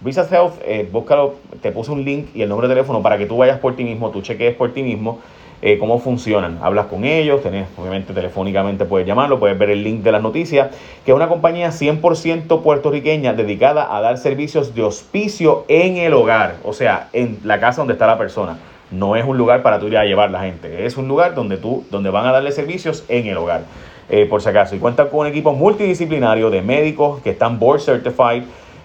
Brisas 0.00 0.30
Health, 0.30 0.54
eh, 0.64 0.88
búscalo, 0.90 1.34
te 1.60 1.72
puse 1.72 1.90
un 1.90 2.04
link 2.04 2.28
y 2.34 2.42
el 2.42 2.48
número 2.48 2.68
de 2.68 2.74
teléfono 2.74 3.02
para 3.02 3.18
que 3.18 3.26
tú 3.26 3.36
vayas 3.36 3.58
por 3.58 3.74
ti 3.74 3.84
mismo, 3.84 4.10
tú 4.10 4.22
cheques 4.22 4.54
por 4.54 4.72
ti 4.72 4.82
mismo 4.82 5.20
eh, 5.62 5.78
cómo 5.78 6.00
funcionan. 6.00 6.58
Hablas 6.60 6.86
con 6.86 7.04
ellos, 7.04 7.40
tenés, 7.40 7.68
obviamente 7.78 8.12
telefónicamente 8.12 8.84
puedes 8.84 9.06
llamarlo, 9.06 9.38
puedes 9.38 9.56
ver 9.56 9.70
el 9.70 9.84
link 9.84 10.02
de 10.02 10.10
las 10.10 10.20
noticias, 10.20 10.70
que 11.04 11.12
es 11.12 11.16
una 11.16 11.28
compañía 11.28 11.70
100% 11.70 12.62
puertorriqueña 12.62 13.32
dedicada 13.32 13.96
a 13.96 14.00
dar 14.00 14.18
servicios 14.18 14.74
de 14.74 14.82
hospicio 14.82 15.64
en 15.68 15.98
el 15.98 16.14
hogar, 16.14 16.56
o 16.64 16.72
sea, 16.72 17.08
en 17.12 17.38
la 17.44 17.60
casa 17.60 17.80
donde 17.80 17.92
está 17.92 18.08
la 18.08 18.18
persona. 18.18 18.58
no 18.90 19.16
es 19.16 19.24
un 19.24 19.38
lugar 19.38 19.62
para 19.62 19.78
tú 19.78 19.86
ir 19.86 19.96
a 19.96 20.04
llevar 20.04 20.30
la 20.30 20.40
gente, 20.40 20.84
es 20.84 20.98
un 20.98 21.08
lugar 21.08 21.34
donde, 21.34 21.56
tú, 21.56 21.84
donde 21.90 22.10
van 22.10 22.26
a 22.26 22.32
darle 22.32 22.52
servicios 22.52 23.04
en 23.08 23.26
el 23.26 23.38
hogar. 23.38 23.62
Eh, 24.10 24.26
por 24.26 24.42
si 24.42 24.48
acaso. 24.50 24.74
Y 24.74 24.78
cuenta 24.78 25.08
con 25.08 25.20
un 25.20 25.26
equipo 25.28 25.54
multidisciplinario 25.54 26.50
de 26.50 26.60
médicos 26.60 27.22
que 27.22 27.30
están 27.30 27.58
board 27.58 27.80
certified 27.80 28.42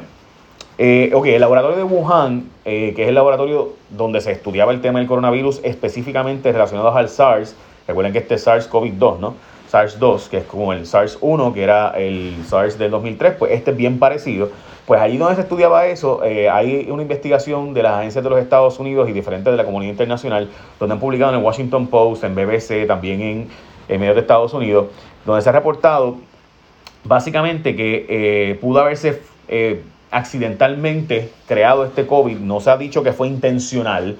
eh, 0.77 1.11
ok, 1.13 1.27
el 1.27 1.41
laboratorio 1.41 1.77
de 1.77 1.83
Wuhan, 1.83 2.49
eh, 2.65 2.93
que 2.95 3.03
es 3.03 3.09
el 3.09 3.15
laboratorio 3.15 3.73
donde 3.89 4.21
se 4.21 4.31
estudiaba 4.31 4.71
el 4.71 4.79
tema 4.81 4.99
del 4.99 5.07
coronavirus 5.07 5.59
específicamente 5.63 6.51
relacionado 6.51 6.95
al 6.95 7.09
SARS, 7.09 7.55
recuerden 7.87 8.13
que 8.13 8.19
este 8.19 8.35
es 8.35 8.47
SARS-CoV-2, 8.47 9.19
¿no? 9.19 9.35
SARS-2, 9.73 10.29
que 10.29 10.37
es 10.37 10.43
como 10.43 10.71
el 10.71 10.85
SARS-1, 10.85 11.51
que 11.51 11.63
era 11.63 11.89
el 11.97 12.35
SARS 12.47 12.77
del 12.77 12.91
2003, 12.91 13.35
pues 13.39 13.51
este 13.53 13.71
es 13.71 13.77
bien 13.77 13.97
parecido. 13.97 14.49
Pues 14.85 15.01
allí 15.01 15.17
donde 15.17 15.35
se 15.35 15.41
estudiaba 15.41 15.87
eso, 15.87 16.23
eh, 16.23 16.49
hay 16.49 16.87
una 16.91 17.01
investigación 17.01 17.73
de 17.73 17.81
las 17.81 17.93
agencias 17.93 18.23
de 18.23 18.29
los 18.29 18.39
Estados 18.39 18.77
Unidos 18.79 19.09
y 19.09 19.13
diferentes 19.13 19.51
de 19.51 19.57
la 19.57 19.65
comunidad 19.65 19.91
internacional, 19.91 20.49
donde 20.79 20.93
han 20.93 20.99
publicado 20.99 21.31
en 21.31 21.39
el 21.39 21.43
Washington 21.43 21.87
Post, 21.87 22.23
en 22.23 22.35
BBC, 22.35 22.85
también 22.85 23.49
en, 23.87 23.99
medios 23.99 24.15
de 24.15 24.21
Estados 24.21 24.53
Unidos, 24.53 24.87
donde 25.25 25.41
se 25.41 25.49
ha 25.49 25.53
reportado 25.53 26.17
básicamente 27.03 27.75
que 27.75 28.05
eh, 28.09 28.55
pudo 28.61 28.81
haberse 28.81 29.21
eh, 29.47 29.81
accidentalmente 30.11 31.31
creado 31.47 31.85
este 31.85 32.05
COVID. 32.05 32.37
No 32.37 32.59
se 32.59 32.69
ha 32.69 32.77
dicho 32.77 33.03
que 33.03 33.13
fue 33.13 33.27
intencional, 33.27 34.17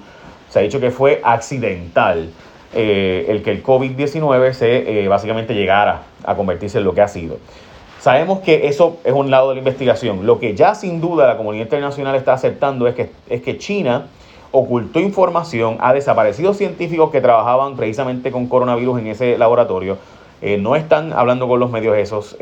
se 0.50 0.58
ha 0.58 0.62
dicho 0.62 0.80
que 0.80 0.90
fue 0.90 1.20
accidental. 1.22 2.30
Eh, 2.76 3.26
el 3.28 3.42
que 3.42 3.52
el 3.52 3.62
COVID-19 3.62 4.52
se 4.52 5.04
eh, 5.04 5.06
básicamente 5.06 5.54
llegara 5.54 6.02
a 6.24 6.34
convertirse 6.34 6.78
en 6.78 6.84
lo 6.84 6.92
que 6.92 7.02
ha 7.02 7.08
sido. 7.08 7.38
Sabemos 8.00 8.40
que 8.40 8.66
eso 8.66 8.98
es 9.04 9.12
un 9.12 9.30
lado 9.30 9.50
de 9.50 9.54
la 9.54 9.60
investigación. 9.60 10.26
Lo 10.26 10.40
que 10.40 10.54
ya 10.56 10.74
sin 10.74 11.00
duda 11.00 11.26
la 11.26 11.36
comunidad 11.36 11.64
internacional 11.64 12.16
está 12.16 12.32
aceptando 12.32 12.88
es 12.88 12.96
que, 12.96 13.10
es 13.30 13.42
que 13.42 13.58
China 13.58 14.06
ocultó 14.50 14.98
información, 14.98 15.76
ha 15.80 15.92
desaparecido 15.92 16.52
científicos 16.52 17.10
que 17.10 17.20
trabajaban 17.20 17.76
precisamente 17.76 18.32
con 18.32 18.46
coronavirus 18.46 19.00
en 19.00 19.06
ese 19.06 19.38
laboratorio. 19.38 19.96
Eh, 20.42 20.58
no 20.58 20.76
están 20.76 21.12
hablando 21.12 21.48
con 21.48 21.60
los 21.60 21.70
medios 21.70 21.96
esos. 21.96 22.36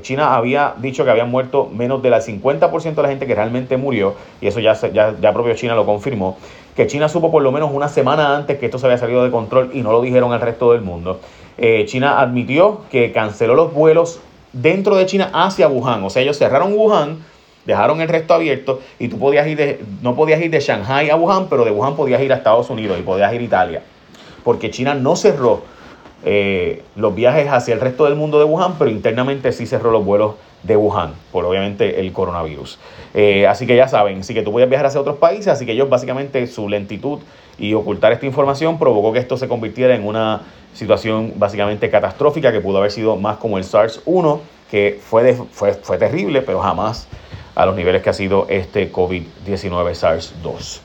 China 0.00 0.34
había 0.34 0.74
dicho 0.78 1.04
que 1.04 1.10
habían 1.10 1.30
muerto 1.30 1.68
menos 1.70 2.02
del 2.02 2.14
50% 2.14 2.94
de 2.94 3.02
la 3.02 3.08
gente 3.08 3.26
que 3.26 3.34
realmente 3.34 3.76
murió, 3.76 4.14
y 4.40 4.46
eso 4.46 4.60
ya, 4.60 4.74
ya, 4.74 5.14
ya 5.20 5.32
propio 5.32 5.54
China 5.54 5.74
lo 5.74 5.84
confirmó 5.84 6.38
que 6.76 6.86
China 6.86 7.08
supo 7.08 7.30
por 7.30 7.42
lo 7.42 7.52
menos 7.52 7.70
una 7.72 7.88
semana 7.88 8.36
antes 8.36 8.58
que 8.58 8.66
esto 8.66 8.78
se 8.78 8.86
había 8.86 8.98
salido 8.98 9.24
de 9.24 9.30
control 9.30 9.70
y 9.74 9.82
no 9.82 9.92
lo 9.92 10.00
dijeron 10.00 10.32
al 10.32 10.40
resto 10.40 10.72
del 10.72 10.80
mundo. 10.80 11.20
Eh, 11.58 11.84
China 11.86 12.20
admitió 12.20 12.82
que 12.90 13.12
canceló 13.12 13.54
los 13.54 13.74
vuelos 13.74 14.20
dentro 14.52 14.96
de 14.96 15.06
China 15.06 15.30
hacia 15.32 15.68
Wuhan. 15.68 16.02
O 16.04 16.10
sea, 16.10 16.22
ellos 16.22 16.38
cerraron 16.38 16.72
Wuhan, 16.72 17.18
dejaron 17.66 18.00
el 18.00 18.08
resto 18.08 18.34
abierto 18.34 18.80
y 18.98 19.08
tú 19.08 19.18
podías 19.18 19.46
ir 19.46 19.58
de, 19.58 19.84
no 20.00 20.14
podías 20.14 20.40
ir 20.40 20.50
de 20.50 20.60
Shanghai 20.60 21.10
a 21.10 21.16
Wuhan, 21.16 21.48
pero 21.48 21.64
de 21.64 21.70
Wuhan 21.70 21.94
podías 21.94 22.22
ir 22.22 22.32
a 22.32 22.36
Estados 22.36 22.70
Unidos 22.70 22.98
y 22.98 23.02
podías 23.02 23.32
ir 23.34 23.40
a 23.40 23.44
Italia. 23.44 23.82
Porque 24.42 24.70
China 24.70 24.94
no 24.94 25.14
cerró 25.14 25.62
eh, 26.24 26.82
los 26.96 27.14
viajes 27.14 27.48
hacia 27.48 27.74
el 27.74 27.80
resto 27.80 28.04
del 28.04 28.14
mundo 28.14 28.38
de 28.38 28.44
Wuhan, 28.44 28.74
pero 28.78 28.90
internamente 28.90 29.52
sí 29.52 29.66
cerró 29.66 29.90
los 29.90 30.04
vuelos 30.04 30.34
de 30.62 30.76
Wuhan, 30.76 31.14
por 31.32 31.44
obviamente 31.44 32.00
el 32.00 32.12
coronavirus. 32.12 32.78
Eh, 33.14 33.46
así 33.46 33.66
que 33.66 33.76
ya 33.76 33.88
saben, 33.88 34.22
sí 34.22 34.32
que 34.32 34.42
tú 34.42 34.52
puedes 34.52 34.68
viajar 34.68 34.86
hacia 34.86 35.00
otros 35.00 35.16
países, 35.16 35.48
así 35.48 35.66
que 35.66 35.72
ellos 35.72 35.88
básicamente 35.88 36.46
su 36.46 36.68
lentitud 36.68 37.18
y 37.58 37.74
ocultar 37.74 38.12
esta 38.12 38.26
información 38.26 38.78
provocó 38.78 39.12
que 39.12 39.18
esto 39.18 39.36
se 39.36 39.48
convirtiera 39.48 39.94
en 39.94 40.06
una 40.06 40.42
situación 40.74 41.34
básicamente 41.36 41.90
catastrófica 41.90 42.52
que 42.52 42.60
pudo 42.60 42.78
haber 42.78 42.92
sido 42.92 43.16
más 43.16 43.36
como 43.38 43.58
el 43.58 43.64
SARS-1, 43.64 44.40
que 44.70 45.00
fue, 45.02 45.34
fue, 45.50 45.74
fue 45.74 45.98
terrible, 45.98 46.42
pero 46.42 46.60
jamás 46.60 47.08
a 47.54 47.66
los 47.66 47.76
niveles 47.76 48.02
que 48.02 48.10
ha 48.10 48.14
sido 48.14 48.46
este 48.48 48.90
COVID-19 48.90 49.94
SARS-2. 49.94 50.80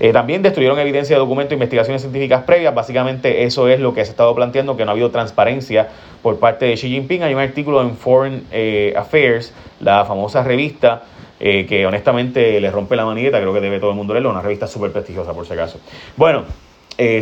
Eh, 0.00 0.12
también 0.12 0.42
destruyeron 0.42 0.78
evidencia 0.78 1.16
de 1.16 1.20
documentos 1.20 1.52
e 1.52 1.54
investigaciones 1.54 2.02
científicas 2.02 2.42
previas. 2.44 2.74
Básicamente 2.74 3.44
eso 3.44 3.68
es 3.68 3.80
lo 3.80 3.94
que 3.94 4.04
se 4.04 4.10
ha 4.10 4.12
estado 4.12 4.34
planteando, 4.34 4.76
que 4.76 4.84
no 4.84 4.90
ha 4.90 4.92
habido 4.92 5.10
transparencia 5.10 5.88
por 6.22 6.38
parte 6.38 6.66
de 6.66 6.74
Xi 6.74 6.88
Jinping. 6.88 7.22
Hay 7.22 7.34
un 7.34 7.40
artículo 7.40 7.80
en 7.82 7.96
Foreign 7.96 8.46
eh, 8.50 8.94
Affairs, 8.96 9.52
la 9.80 10.04
famosa 10.04 10.42
revista, 10.42 11.02
eh, 11.40 11.66
que 11.66 11.86
honestamente 11.86 12.60
le 12.60 12.70
rompe 12.70 12.96
la 12.96 13.04
manigueta, 13.04 13.38
creo 13.40 13.52
que 13.52 13.60
debe 13.60 13.78
todo 13.78 13.90
el 13.90 13.96
mundo 13.96 14.14
leerlo, 14.14 14.30
una 14.30 14.42
revista 14.42 14.66
súper 14.66 14.92
prestigiosa 14.92 15.32
por 15.32 15.46
si 15.46 15.52
acaso. 15.52 15.80
Bueno, 16.16 16.44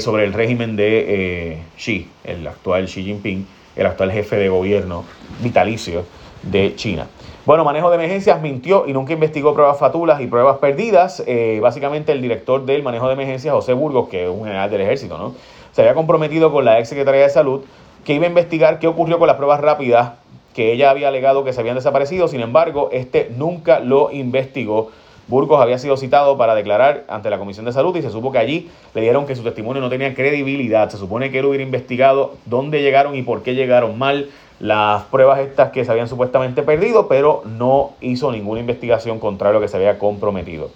sobre 0.01 0.25
el 0.25 0.35
régimen 0.35 0.77
de 0.77 1.63
Xi, 1.79 2.07
el 2.25 2.47
actual 2.47 2.85
Xi 2.85 3.05
Jinping, 3.05 3.47
el 3.75 3.87
actual 3.87 4.13
jefe 4.13 4.37
de 4.37 4.51
gobierno 4.51 5.05
vitalicio 5.43 6.05
de 6.43 6.75
China. 6.77 7.07
Bueno, 7.45 7.65
manejo 7.65 7.91
de 7.91 7.97
emergencias 7.97 8.41
mintió 8.41 8.85
y 8.87 8.93
nunca 8.93 9.13
investigó 9.13 9.53
pruebas 9.53 9.79
fatulas 9.79 10.21
y 10.21 10.29
pruebas 10.29 10.59
perdidas. 10.59 11.23
Eh, 11.27 11.59
básicamente 11.61 12.13
el 12.13 12.23
director 12.23 12.65
del 12.65 12.83
manejo 12.85 13.09
de 13.09 13.15
emergencias, 13.15 13.53
José 13.53 13.73
Burgos, 13.73 14.09
que 14.09 14.25
es 14.25 14.31
un 14.31 14.45
general 14.45 14.71
del 14.71 14.83
ejército, 14.83 15.19
¿no? 15.19 15.35
Se 15.73 15.81
había 15.81 15.95
comprometido 15.95 16.53
con 16.53 16.65
la 16.65 16.79
ex 16.79 16.89
secretaria 16.89 17.23
de 17.23 17.31
salud 17.31 17.63
que 18.05 18.15
iba 18.15 18.27
a 18.27 18.29
investigar 18.29 18.79
qué 18.79 18.87
ocurrió 18.87 19.19
con 19.19 19.27
las 19.27 19.37
pruebas 19.37 19.61
rápidas 19.61 20.13
que 20.55 20.73
ella 20.73 20.91
había 20.91 21.09
alegado 21.09 21.45
que 21.45 21.53
se 21.53 21.61
habían 21.61 21.77
desaparecido. 21.77 22.29
Sin 22.29 22.41
embargo, 22.41 22.91
este 22.93 23.31
nunca 23.37 23.81
lo 23.81 24.13
investigó. 24.13 24.91
Burgos 25.29 25.61
había 25.61 25.79
sido 25.79 25.97
citado 25.97 26.37
para 26.37 26.55
declarar 26.55 27.05
ante 27.09 27.31
la 27.31 27.39
Comisión 27.39 27.65
de 27.65 27.73
Salud 27.73 27.97
y 27.97 28.03
se 28.03 28.11
supo 28.11 28.33
que 28.33 28.39
allí 28.39 28.71
le 28.95 29.01
dieron 29.01 29.25
que 29.25 29.35
su 29.35 29.43
testimonio 29.43 29.81
no 29.81 29.89
tenía 29.89 30.15
credibilidad. 30.15 30.91
Se 30.91 30.99
supone 30.99 31.31
que 31.31 31.39
él 31.39 31.47
hubiera 31.47 31.65
investigado 31.65 32.35
dónde 32.45 32.83
llegaron 32.83 33.15
y 33.15 33.23
por 33.23 33.43
qué 33.43 33.55
llegaron 33.55 33.99
mal 33.99 34.29
las 34.63 35.03
pruebas 35.03 35.41
estas 35.41 35.73
que 35.73 35.85
se 35.85 35.91
habían 35.91 36.07
supuestamente 36.07 36.63
perdido, 36.63 37.09
pero 37.09 37.43
no 37.45 37.91
hizo 38.01 38.31
ninguna 38.31 38.61
investigación 38.61 39.19
contra 39.19 39.53
lo 39.53 39.61
que 39.61 39.67
se 39.67 39.77
había 39.77 39.99
comprometido. 39.99 40.71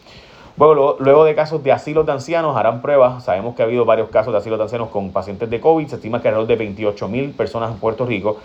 Bueno, 0.57 0.97
luego, 0.99 1.25
de 1.25 1.37
casos 1.37 1.63
de 1.63 1.71
asilos 1.71 2.05
de 2.05 2.11
ancianos 2.11 2.57
harán 2.57 2.83
pruebas. 2.83 3.23
Sabemos 3.23 3.55
que 3.55 3.63
ha 3.63 3.65
habido 3.65 3.85
varios 3.85 4.09
casos 4.09 4.33
de 4.33 4.39
asilos 4.41 4.59
de 4.59 4.65
ancianos 4.65 4.89
con 4.89 5.13
pacientes 5.13 5.49
de 5.49 5.61
COVID. 5.61 5.87
Se 5.87 5.97
estima 5.97 6.21
que 6.21 6.27
alrededor 6.27 6.49
de 6.49 6.57
28 6.57 7.09
mil 7.09 7.31
personas 7.31 7.71
en 7.71 7.79
Puerto 7.79 8.05
Rico 8.07 8.39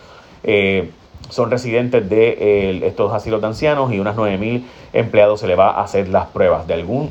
eh, 0.44 0.92
son 1.30 1.50
residentes 1.50 2.08
de 2.08 2.86
estos 2.86 3.12
asilos 3.12 3.42
de 3.42 3.48
ancianos 3.48 3.92
y 3.92 4.00
unas 4.00 4.16
9 4.16 4.38
mil 4.38 4.68
empleados 4.94 5.40
se 5.40 5.48
le 5.48 5.56
va 5.56 5.72
a 5.72 5.82
hacer 5.82 6.08
las 6.10 6.28
pruebas. 6.28 6.68
De 6.68 6.76
algún 6.76 7.10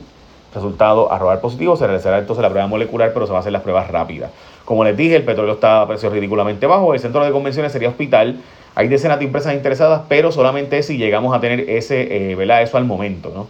resultado 0.54 1.12
a 1.12 1.18
robar 1.18 1.40
positivo 1.40 1.76
se 1.76 1.86
realizará 1.86 2.18
entonces 2.18 2.42
la 2.42 2.48
prueba 2.48 2.66
molecular, 2.66 3.12
pero 3.12 3.26
se 3.26 3.32
va 3.32 3.38
a 3.38 3.40
hacer 3.40 3.52
las 3.52 3.62
pruebas 3.62 3.88
rápidas. 3.88 4.30
Como 4.64 4.84
les 4.84 4.96
dije, 4.96 5.16
el 5.16 5.24
petróleo 5.24 5.54
está 5.54 5.82
a 5.82 5.88
precios 5.88 6.12
ridículamente 6.12 6.66
bajos. 6.66 6.94
El 6.94 7.00
centro 7.00 7.24
de 7.24 7.32
convenciones 7.32 7.72
sería 7.72 7.88
hospital. 7.88 8.40
Hay 8.74 8.88
decenas 8.88 9.18
de 9.18 9.24
empresas 9.24 9.54
interesadas, 9.54 10.02
pero 10.08 10.30
solamente 10.30 10.82
si 10.82 10.96
llegamos 10.96 11.34
a 11.34 11.40
tener 11.40 11.68
ese, 11.68 12.32
eh, 12.32 12.62
Eso 12.62 12.76
al 12.76 12.84
momento, 12.84 13.32
¿no? 13.34 13.48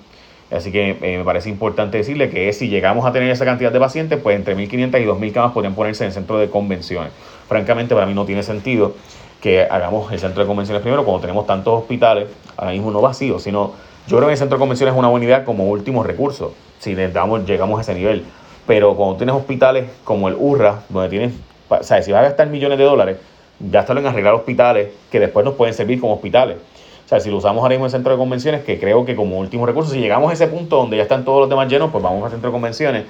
Así 0.50 0.72
que 0.72 0.96
eh, 1.00 1.18
me 1.18 1.24
parece 1.24 1.48
importante 1.48 1.98
decirle 1.98 2.28
que 2.28 2.52
si 2.52 2.68
llegamos 2.68 3.06
a 3.06 3.12
tener 3.12 3.30
esa 3.30 3.44
cantidad 3.44 3.70
de 3.70 3.78
pacientes, 3.78 4.18
pues 4.20 4.34
entre 4.34 4.56
1.500 4.56 5.00
y 5.00 5.04
2.000 5.04 5.32
camas 5.32 5.52
podrían 5.52 5.74
ponerse 5.74 6.04
en 6.04 6.08
el 6.08 6.14
centro 6.14 6.38
de 6.38 6.50
convenciones. 6.50 7.12
Francamente, 7.48 7.94
para 7.94 8.06
mí 8.06 8.14
no 8.14 8.24
tiene 8.24 8.42
sentido 8.42 8.94
que 9.40 9.62
hagamos 9.62 10.12
el 10.12 10.18
centro 10.18 10.42
de 10.42 10.46
convenciones 10.46 10.82
primero 10.82 11.04
cuando 11.04 11.20
tenemos 11.20 11.46
tantos 11.46 11.80
hospitales, 11.80 12.28
ahora 12.56 12.72
mismo 12.72 12.90
no 12.90 13.00
vacíos, 13.00 13.42
sino 13.42 13.72
yo 14.06 14.16
creo 14.16 14.28
que 14.28 14.32
el 14.32 14.38
centro 14.38 14.56
de 14.56 14.60
convenciones 14.60 14.94
es 14.94 14.98
una 14.98 15.08
buena 15.08 15.26
idea 15.26 15.44
como 15.44 15.68
último 15.68 16.02
recurso, 16.02 16.54
si 16.78 16.94
llegamos 16.94 17.78
a 17.78 17.82
ese 17.82 17.94
nivel. 17.94 18.24
Pero 18.66 18.94
cuando 18.94 19.16
tienes 19.16 19.34
hospitales 19.34 19.90
como 20.04 20.28
el 20.28 20.36
URRA, 20.38 20.82
donde 20.88 21.08
tienes, 21.08 21.32
o 21.68 21.82
sea, 21.82 22.02
si 22.02 22.12
vas 22.12 22.20
a 22.20 22.24
gastar 22.24 22.48
millones 22.48 22.78
de 22.78 22.84
dólares, 22.84 23.16
gástalo 23.58 24.00
en 24.00 24.06
arreglar 24.06 24.34
hospitales 24.34 24.88
que 25.10 25.20
después 25.20 25.44
nos 25.44 25.54
pueden 25.54 25.74
servir 25.74 26.00
como 26.00 26.14
hospitales. 26.14 26.56
O 27.04 27.08
sea, 27.08 27.20
si 27.20 27.30
lo 27.30 27.38
usamos 27.38 27.62
ahora 27.62 27.74
mismo 27.74 27.86
en 27.86 27.90
centro 27.90 28.12
de 28.12 28.18
convenciones, 28.18 28.62
que 28.62 28.78
creo 28.78 29.04
que 29.04 29.16
como 29.16 29.38
último 29.38 29.66
recurso, 29.66 29.90
si 29.90 29.98
llegamos 29.98 30.30
a 30.30 30.34
ese 30.34 30.46
punto 30.46 30.76
donde 30.76 30.96
ya 30.96 31.02
están 31.02 31.24
todos 31.24 31.40
los 31.40 31.48
demás 31.48 31.68
llenos, 31.68 31.90
pues 31.90 32.02
vamos 32.02 32.24
al 32.24 32.30
centro 32.30 32.50
de 32.50 32.52
convenciones 32.52 33.04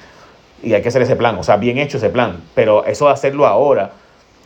y 0.63 0.73
hay 0.73 0.83
que 0.83 0.89
hacer 0.89 1.03
ese 1.03 1.17
plan. 1.17 1.37
O 1.39 1.43
sea, 1.43 1.57
bien 1.57 1.79
hecho 1.79 1.99
ese 1.99 2.09
plan. 2.09 2.43
Pero 2.55 2.85
eso 2.87 3.07
de 3.07 3.13
hacerlo 3.13 3.47
ahora, 3.47 3.93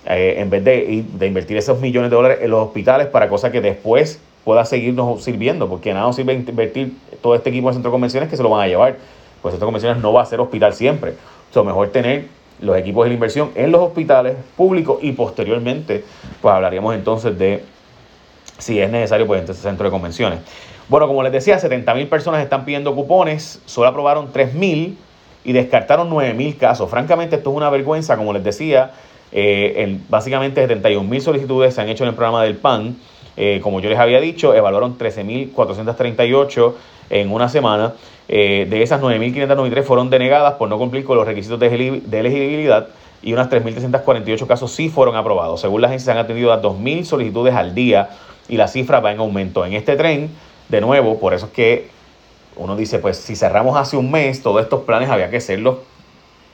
eh, 0.06 0.34
en 0.38 0.50
vez 0.50 0.64
de, 0.64 1.04
de 1.06 1.26
invertir 1.26 1.56
esos 1.56 1.80
millones 1.80 2.10
de 2.10 2.16
dólares 2.16 2.38
en 2.42 2.50
los 2.50 2.66
hospitales 2.66 3.06
para 3.06 3.28
cosas 3.28 3.52
que 3.52 3.60
después 3.60 4.20
pueda 4.44 4.64
seguirnos 4.64 5.22
sirviendo, 5.22 5.68
porque 5.68 5.92
nada 5.92 6.06
nos 6.06 6.16
sirve 6.16 6.34
invertir 6.34 6.94
todo 7.22 7.34
este 7.34 7.50
equipo 7.50 7.68
de 7.68 7.74
centro 7.74 7.90
de 7.90 7.94
convenciones 7.94 8.28
que 8.28 8.36
se 8.36 8.42
lo 8.42 8.50
van 8.50 8.62
a 8.62 8.68
llevar 8.68 8.96
pues 9.44 9.52
esta 9.52 9.66
convenciones 9.66 10.02
no 10.02 10.10
va 10.10 10.22
a 10.22 10.24
ser 10.24 10.40
hospital 10.40 10.72
siempre. 10.72 11.12
O 11.54 11.64
mejor 11.64 11.90
tener 11.90 12.28
los 12.62 12.78
equipos 12.78 13.04
de 13.04 13.10
la 13.10 13.14
inversión 13.14 13.50
en 13.54 13.72
los 13.72 13.82
hospitales 13.82 14.36
públicos 14.56 15.00
y 15.02 15.12
posteriormente, 15.12 16.02
pues 16.40 16.54
hablaríamos 16.54 16.94
entonces 16.94 17.38
de 17.38 17.62
si 18.56 18.80
es 18.80 18.90
necesario, 18.90 19.26
pues 19.26 19.40
entonces 19.40 19.62
centro 19.62 19.84
de 19.84 19.90
convenciones. 19.90 20.38
Bueno, 20.88 21.06
como 21.06 21.22
les 21.22 21.30
decía, 21.30 21.58
70 21.58 21.92
mil 21.92 22.08
personas 22.08 22.42
están 22.42 22.64
pidiendo 22.64 22.94
cupones, 22.94 23.60
solo 23.66 23.86
aprobaron 23.86 24.32
3 24.32 24.54
mil 24.54 24.96
y 25.44 25.52
descartaron 25.52 26.08
9 26.08 26.32
mil 26.32 26.56
casos. 26.56 26.88
Francamente, 26.88 27.36
esto 27.36 27.50
es 27.50 27.56
una 27.56 27.68
vergüenza, 27.68 28.16
como 28.16 28.32
les 28.32 28.42
decía, 28.42 28.92
eh, 29.30 29.98
básicamente 30.08 30.62
71 30.62 31.06
mil 31.06 31.20
solicitudes 31.20 31.74
se 31.74 31.82
han 31.82 31.90
hecho 31.90 32.04
en 32.04 32.08
el 32.08 32.14
programa 32.14 32.42
del 32.44 32.56
PAN. 32.56 32.96
Eh, 33.36 33.60
como 33.62 33.80
yo 33.80 33.90
les 33.90 33.98
había 33.98 34.20
dicho, 34.20 34.54
evaluaron 34.54 34.98
13.438 34.98 36.72
en 37.10 37.32
una 37.32 37.48
semana. 37.48 37.94
Eh, 38.28 38.66
de 38.68 38.82
esas 38.82 39.00
9.593 39.00 39.82
fueron 39.82 40.10
denegadas 40.10 40.54
por 40.54 40.68
no 40.68 40.78
cumplir 40.78 41.04
con 41.04 41.16
los 41.16 41.26
requisitos 41.26 41.60
de 41.60 41.66
elegibilidad 41.66 42.88
y 43.24 43.32
unas 43.32 43.48
3.348 43.50 44.46
casos 44.46 44.70
sí 44.70 44.88
fueron 44.90 45.16
aprobados. 45.16 45.60
Según 45.60 45.80
la 45.80 45.88
agencia, 45.88 46.12
se 46.12 46.18
han 46.18 46.24
atendido 46.24 46.52
a 46.52 46.60
2.000 46.60 47.04
solicitudes 47.04 47.54
al 47.54 47.74
día 47.74 48.10
y 48.48 48.56
la 48.58 48.68
cifra 48.68 49.00
va 49.00 49.12
en 49.12 49.18
aumento. 49.18 49.64
En 49.64 49.72
este 49.72 49.96
tren, 49.96 50.30
de 50.68 50.80
nuevo, 50.80 51.18
por 51.18 51.32
eso 51.32 51.46
es 51.46 51.52
que 51.52 51.88
uno 52.56 52.76
dice, 52.76 52.98
pues 52.98 53.16
si 53.16 53.34
cerramos 53.34 53.76
hace 53.76 53.96
un 53.96 54.10
mes, 54.10 54.42
todos 54.42 54.62
estos 54.62 54.82
planes 54.82 55.08
había 55.08 55.30
que 55.30 55.38
hacerlos 55.38 55.78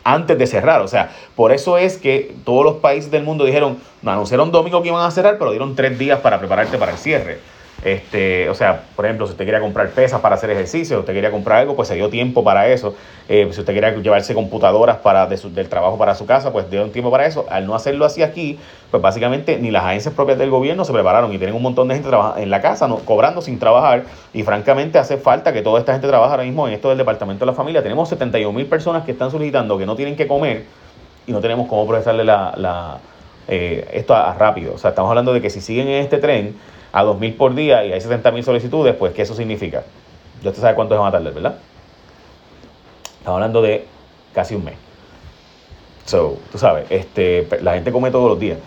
antes 0.04 0.38
de 0.38 0.46
cerrar. 0.46 0.80
O 0.80 0.88
sea, 0.88 1.10
por 1.36 1.52
eso 1.52 1.78
es 1.78 1.96
que 1.96 2.34
todos 2.44 2.64
los 2.64 2.76
países 2.76 3.10
del 3.10 3.24
mundo 3.24 3.44
dijeron, 3.44 3.78
anunciaron 4.04 4.50
domingo 4.52 4.82
que 4.82 4.88
iban 4.88 5.04
a 5.04 5.10
cerrar, 5.10 5.38
pero 5.38 5.50
dieron 5.50 5.74
tres 5.74 5.98
días 5.98 6.20
para 6.20 6.38
prepararte 6.38 6.78
para 6.78 6.92
el 6.92 6.98
cierre. 6.98 7.40
Este, 7.82 8.50
o 8.50 8.54
sea, 8.54 8.82
por 8.94 9.06
ejemplo, 9.06 9.26
si 9.26 9.32
usted 9.32 9.44
quería 9.46 9.60
comprar 9.60 9.88
pesas 9.90 10.20
para 10.20 10.34
hacer 10.34 10.50
ejercicio, 10.50 10.96
si 10.96 11.00
usted 11.00 11.14
quería 11.14 11.30
comprar 11.30 11.60
algo, 11.60 11.76
pues 11.76 11.88
se 11.88 11.94
dio 11.94 12.10
tiempo 12.10 12.44
para 12.44 12.68
eso. 12.68 12.94
Eh, 13.28 13.48
si 13.52 13.60
usted 13.60 13.72
quería 13.72 13.94
llevarse 13.94 14.34
computadoras 14.34 14.98
para 14.98 15.26
del 15.26 15.68
trabajo 15.68 15.96
para 15.96 16.14
su 16.14 16.26
casa, 16.26 16.52
pues 16.52 16.70
dio 16.70 16.82
un 16.82 16.92
tiempo 16.92 17.10
para 17.10 17.26
eso. 17.26 17.46
Al 17.48 17.66
no 17.66 17.74
hacerlo 17.74 18.04
así 18.04 18.22
aquí, 18.22 18.58
pues 18.90 19.02
básicamente 19.02 19.58
ni 19.58 19.70
las 19.70 19.84
agencias 19.84 20.14
propias 20.14 20.38
del 20.38 20.50
gobierno 20.50 20.84
se 20.84 20.92
prepararon 20.92 21.32
y 21.32 21.38
tienen 21.38 21.56
un 21.56 21.62
montón 21.62 21.88
de 21.88 21.94
gente 21.94 22.10
en 22.36 22.50
la 22.50 22.60
casa, 22.60 22.86
no, 22.86 22.98
cobrando 22.98 23.40
sin 23.40 23.58
trabajar. 23.58 24.04
Y 24.34 24.42
francamente 24.42 24.98
hace 24.98 25.16
falta 25.16 25.52
que 25.52 25.62
toda 25.62 25.78
esta 25.78 25.92
gente 25.92 26.06
trabaje 26.06 26.32
ahora 26.32 26.44
mismo 26.44 26.68
en 26.68 26.74
esto 26.74 26.90
del 26.90 26.98
Departamento 26.98 27.46
de 27.46 27.50
la 27.50 27.56
Familia. 27.56 27.82
Tenemos 27.82 28.08
71 28.10 28.52
mil 28.52 28.66
personas 28.66 29.04
que 29.04 29.12
están 29.12 29.30
solicitando 29.30 29.78
que 29.78 29.86
no 29.86 29.96
tienen 29.96 30.16
que 30.16 30.26
comer 30.26 30.64
y 31.26 31.32
no 31.32 31.40
tenemos 31.40 31.66
cómo 31.66 31.86
procesarle 31.86 32.24
la, 32.24 32.98
eh, 33.48 33.88
esto 33.94 34.14
rápido. 34.38 34.74
O 34.74 34.78
sea, 34.78 34.90
estamos 34.90 35.08
hablando 35.08 35.32
de 35.32 35.40
que 35.40 35.48
si 35.48 35.62
siguen 35.62 35.88
en 35.88 36.02
este 36.02 36.18
tren 36.18 36.56
a 36.92 37.04
2.000 37.04 37.36
por 37.36 37.54
día 37.54 37.84
y 37.84 37.92
hay 37.92 38.00
70.000 38.00 38.42
solicitudes, 38.42 38.94
pues 38.94 39.12
¿qué 39.12 39.22
eso 39.22 39.34
significa? 39.34 39.84
Ya 40.42 40.50
usted 40.50 40.62
sabe 40.62 40.74
cuánto 40.74 40.94
se 40.94 40.98
van 40.98 41.08
a 41.08 41.12
tardar, 41.12 41.32
¿verdad? 41.32 41.56
Estamos 43.18 43.36
hablando 43.36 43.62
de 43.62 43.84
casi 44.34 44.54
un 44.54 44.64
mes. 44.64 44.74
So, 46.06 46.38
tú 46.50 46.58
sabes, 46.58 46.86
este, 46.90 47.46
la 47.60 47.74
gente 47.74 47.92
come 47.92 48.10
todos 48.10 48.28
los 48.28 48.40
días. 48.40 48.58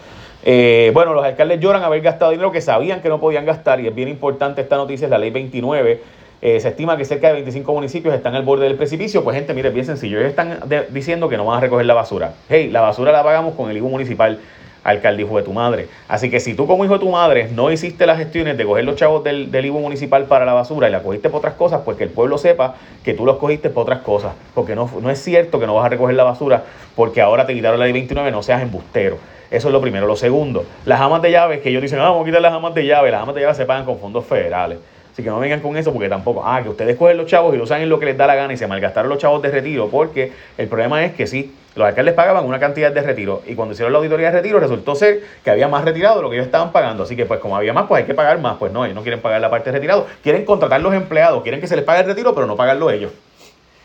Eh, 0.45 0.91
bueno, 0.93 1.13
los 1.13 1.23
alcaldes 1.23 1.59
lloran 1.59 1.83
haber 1.83 2.01
gastado 2.01 2.31
dinero 2.31 2.51
que 2.51 2.61
sabían 2.61 3.01
que 3.01 3.09
no 3.09 3.19
podían 3.19 3.45
gastar 3.45 3.79
y 3.79 3.87
es 3.87 3.95
bien 3.95 4.09
importante 4.09 4.61
esta 4.61 4.75
noticia, 4.75 5.05
es 5.05 5.11
la 5.11 5.17
ley 5.17 5.31
29. 5.31 6.01
Eh, 6.41 6.59
se 6.59 6.67
estima 6.67 6.97
que 6.97 7.05
cerca 7.05 7.27
de 7.27 7.33
25 7.33 7.73
municipios 7.73 8.13
están 8.13 8.35
al 8.35 8.43
borde 8.43 8.65
del 8.65 8.75
precipicio. 8.75 9.23
Pues 9.23 9.35
gente, 9.35 9.53
mire, 9.53 9.69
bien 9.69 9.85
sencillo, 9.85 10.19
ellos 10.19 10.31
están 10.31 10.59
diciendo 10.89 11.29
que 11.29 11.37
no 11.37 11.45
van 11.45 11.57
a 11.57 11.61
recoger 11.61 11.85
la 11.85 11.93
basura. 11.93 12.33
Hey, 12.49 12.69
la 12.69 12.81
basura 12.81 13.13
la 13.13 13.23
pagamos 13.23 13.55
con 13.55 13.69
el 13.69 13.77
IBU 13.77 13.89
municipal 13.89 14.39
alcalde 14.83 15.23
hijo 15.23 15.37
de 15.37 15.43
tu 15.43 15.53
madre. 15.53 15.87
Así 16.07 16.29
que 16.29 16.39
si 16.39 16.53
tú 16.53 16.67
como 16.67 16.85
hijo 16.85 16.93
de 16.93 16.99
tu 16.99 17.09
madre 17.09 17.49
no 17.53 17.71
hiciste 17.71 18.05
las 18.05 18.17
gestiones 18.17 18.57
de 18.57 18.65
coger 18.65 18.85
los 18.85 18.95
chavos 18.95 19.23
del, 19.23 19.51
del 19.51 19.65
IVU 19.65 19.79
municipal 19.79 20.25
para 20.25 20.45
la 20.45 20.53
basura 20.53 20.89
y 20.89 20.91
la 20.91 21.01
cogiste 21.01 21.29
por 21.29 21.39
otras 21.39 21.53
cosas, 21.55 21.81
pues 21.85 21.97
que 21.97 22.03
el 22.03 22.09
pueblo 22.09 22.37
sepa 22.37 22.75
que 23.03 23.13
tú 23.13 23.25
los 23.25 23.37
cogiste 23.37 23.69
por 23.69 23.83
otras 23.83 23.99
cosas. 23.99 24.33
Porque 24.53 24.75
no, 24.75 24.89
no 25.01 25.09
es 25.09 25.19
cierto 25.19 25.59
que 25.59 25.67
no 25.67 25.75
vas 25.75 25.85
a 25.85 25.89
recoger 25.89 26.15
la 26.15 26.23
basura 26.23 26.63
porque 26.95 27.21
ahora 27.21 27.45
te 27.45 27.53
quitaron 27.53 27.79
la 27.79 27.85
ley 27.85 27.93
29, 27.93 28.31
no 28.31 28.43
seas 28.43 28.61
embustero. 28.61 29.17
Eso 29.49 29.67
es 29.67 29.73
lo 29.73 29.81
primero. 29.81 30.07
Lo 30.07 30.15
segundo, 30.15 30.65
las 30.85 30.99
amas 30.99 31.21
de 31.21 31.31
llaves, 31.31 31.61
que 31.61 31.69
ellos 31.69 31.81
dicen, 31.81 31.99
ah, 31.99 32.09
vamos 32.09 32.23
a 32.23 32.25
quitar 32.25 32.41
las 32.41 32.53
amas 32.53 32.73
de 32.73 32.85
llaves, 32.85 33.11
las 33.11 33.21
amas 33.21 33.35
de 33.35 33.41
llaves 33.41 33.57
se 33.57 33.65
pagan 33.65 33.85
con 33.85 33.99
fondos 33.99 34.25
federales. 34.25 34.79
Así 35.13 35.21
que 35.21 35.29
no 35.29 35.39
vengan 35.39 35.59
con 35.59 35.77
eso 35.77 35.93
porque 35.93 36.09
tampoco, 36.09 36.41
ah, 36.43 36.63
que 36.63 36.69
ustedes 36.69 36.97
cogen 36.97 37.17
los 37.17 37.27
chavos 37.27 37.53
y 37.53 37.57
lo 37.57 37.65
usan 37.65 37.81
en 37.81 37.89
lo 37.89 37.99
que 37.99 38.07
les 38.07 38.17
da 38.17 38.25
la 38.25 38.33
gana 38.33 38.51
y 38.51 38.57
se 38.57 38.65
malgastaron 38.65 39.09
los 39.09 39.19
chavos 39.19 39.43
de 39.43 39.51
retiro, 39.51 39.89
porque 39.89 40.31
el 40.57 40.67
problema 40.67 41.05
es 41.05 41.13
que 41.13 41.27
sí, 41.27 41.53
los 41.75 41.87
alcaldes 41.87 42.13
pagaban 42.13 42.45
una 42.45 42.59
cantidad 42.59 42.91
de 42.91 43.01
retiro 43.01 43.41
y 43.47 43.55
cuando 43.55 43.73
hicieron 43.73 43.91
la 43.91 43.97
auditoría 43.97 44.27
de 44.27 44.37
retiro 44.37 44.59
resultó 44.59 44.95
ser 44.95 45.21
que 45.43 45.49
había 45.49 45.67
más 45.67 45.83
retirado 45.83 46.17
de 46.17 46.21
lo 46.21 46.29
que 46.29 46.35
ellos 46.35 46.45
estaban 46.45 46.71
pagando. 46.71 47.03
Así 47.03 47.15
que 47.15 47.25
pues 47.25 47.39
como 47.39 47.57
había 47.57 47.73
más, 47.73 47.85
pues 47.87 48.01
hay 48.01 48.07
que 48.07 48.13
pagar 48.13 48.39
más. 48.39 48.57
Pues 48.57 48.71
no, 48.71 48.85
ellos 48.85 48.95
no 48.95 49.01
quieren 49.01 49.21
pagar 49.21 49.41
la 49.41 49.49
parte 49.49 49.71
de 49.71 49.77
retirado, 49.77 50.05
quieren 50.21 50.45
contratar 50.45 50.81
los 50.81 50.93
empleados, 50.93 51.41
quieren 51.41 51.59
que 51.59 51.67
se 51.67 51.75
les 51.75 51.83
pague 51.83 52.01
el 52.01 52.05
retiro, 52.05 52.35
pero 52.35 52.45
no 52.45 52.55
pagarlo 52.55 52.91
ellos. 52.91 53.11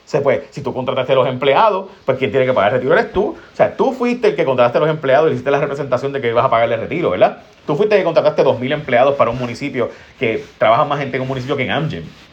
Se 0.05 0.21
puede, 0.23 0.47
si 0.51 0.63
tú 0.63 0.73
contrataste 0.73 1.13
a 1.13 1.17
los 1.17 1.29
empleados, 1.29 1.87
pues 2.07 2.17
quien 2.17 2.31
tiene 2.31 2.47
que 2.47 2.55
pagar 2.55 2.73
el 2.73 2.79
retiro 2.79 2.95
eres 2.95 3.13
tú. 3.13 3.37
O 3.53 3.57
sea, 3.57 3.77
tú 3.77 3.93
fuiste 3.93 4.29
el 4.29 4.37
que 4.37 4.45
contrataste 4.45 4.79
a 4.79 4.81
los 4.81 4.91
empleados 4.91 5.31
y 5.31 5.33
hiciste 5.35 5.51
la 5.51 5.61
representación 5.61 6.13
de 6.13 6.21
que 6.21 6.29
ibas 6.29 6.45
a 6.45 6.51
pagarle 6.51 6.77
el 6.77 6.81
retiro, 6.83 7.11
¿verdad? 7.11 7.39
Tú 7.67 7.77
fuiste 7.77 7.95
el 7.95 8.01
que 8.01 8.05
contrataste 8.05 8.43
2.000 8.43 8.73
empleados 8.73 9.17
para 9.17 9.31
un 9.31 9.39
municipio 9.39 9.91
que 10.19 10.45
trabaja 10.57 10.87
más 10.87 10.99
gente 10.99 11.17
en 11.17 11.23
un 11.23 11.29
municipio 11.29 11.57
que 11.57 11.65
en 11.65 11.71
Amgen 11.71 12.28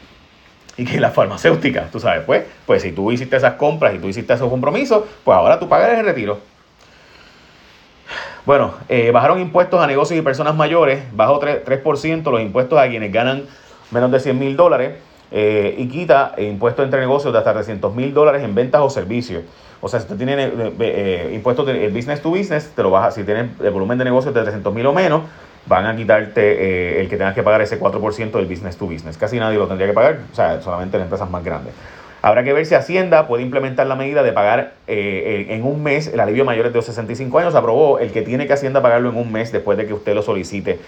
y 0.77 0.85
que 0.85 0.99
la 0.99 1.11
farmacéutica, 1.11 1.89
tú 1.91 1.99
sabes, 1.99 2.23
pues, 2.25 2.45
pues 2.65 2.81
si 2.81 2.91
tú 2.91 3.11
hiciste 3.11 3.37
esas 3.37 3.53
compras 3.53 3.93
y 3.95 3.99
tú 3.99 4.07
hiciste 4.07 4.33
esos 4.33 4.49
compromisos, 4.49 5.03
pues 5.23 5.37
ahora 5.37 5.59
tú 5.59 5.69
pagas 5.69 5.97
el 5.97 6.05
retiro. 6.05 6.39
Bueno, 8.45 8.73
eh, 8.89 9.11
bajaron 9.11 9.39
impuestos 9.39 9.81
a 9.81 9.87
negocios 9.87 10.19
y 10.19 10.21
personas 10.21 10.55
mayores, 10.55 11.03
bajó 11.13 11.39
3%, 11.39 11.63
3% 11.63 12.31
los 12.31 12.41
impuestos 12.41 12.77
a 12.77 12.87
quienes 12.87 13.11
ganan 13.11 13.45
menos 13.91 14.11
de 14.11 14.19
100 14.19 14.37
mil 14.37 14.55
dólares. 14.55 14.93
Eh, 15.31 15.75
y 15.79 15.87
quita 15.87 16.33
impuestos 16.37 16.85
entre 16.85 16.99
negocios 16.99 17.33
de 17.33 17.39
hasta 17.39 17.53
300 17.53 17.93
mil 17.95 18.13
dólares 18.13 18.43
en 18.43 18.53
ventas 18.53 18.81
o 18.81 18.89
servicios. 18.89 19.43
O 19.81 19.89
sea, 19.89 19.99
si 19.99 20.05
usted 20.05 20.17
tiene 20.17 20.45
eh, 20.45 20.73
eh, 20.79 21.31
impuestos 21.33 21.65
de 21.65 21.89
business 21.89 22.21
to 22.21 22.29
business, 22.29 22.71
te 22.75 22.83
lo 22.83 22.91
baja, 22.91 23.11
si 23.11 23.23
tiene 23.23 23.49
el 23.61 23.71
volumen 23.71 23.97
de 23.97 24.05
negocios 24.05 24.33
de 24.33 24.41
300 24.41 24.73
mil 24.73 24.85
o 24.85 24.93
menos, 24.93 25.23
van 25.65 25.85
a 25.85 25.95
quitarte 25.95 27.01
el 27.01 27.09
que 27.09 27.17
tengas 27.17 27.33
que 27.33 27.43
pagar 27.43 27.61
ese 27.61 27.79
4% 27.79 28.31
del 28.31 28.45
business 28.45 28.77
to 28.77 28.85
business. 28.85 29.17
Casi 29.17 29.39
nadie 29.39 29.57
lo 29.57 29.67
tendría 29.67 29.87
que 29.87 29.93
pagar, 29.93 30.19
o 30.31 30.35
sea, 30.35 30.61
solamente 30.61 30.97
las 30.97 31.05
empresas 31.05 31.29
más 31.29 31.43
grandes. 31.43 31.73
Habrá 32.21 32.43
que 32.43 32.53
ver 32.53 32.65
si 32.65 32.73
Hacienda 32.73 33.27
puede 33.27 33.43
implementar 33.43 33.85
la 33.85 33.95
medida 33.95 34.23
de 34.23 34.31
pagar 34.31 34.73
en 34.87 35.63
un 35.63 35.83
mes 35.83 36.07
el 36.07 36.19
alivio 36.19 36.43
mayores 36.43 36.73
de 36.73 36.81
65 36.81 37.37
años. 37.37 37.53
Aprobó 37.53 37.99
el 37.99 38.11
que 38.11 38.23
tiene 38.23 38.47
que 38.47 38.53
Hacienda 38.53 38.81
pagarlo 38.81 39.09
en 39.09 39.17
un 39.17 39.31
mes 39.31 39.51
después 39.51 39.77
de 39.77 39.85
que 39.85 39.93
usted 39.93 40.15
lo 40.15 40.23
solicite 40.23 40.79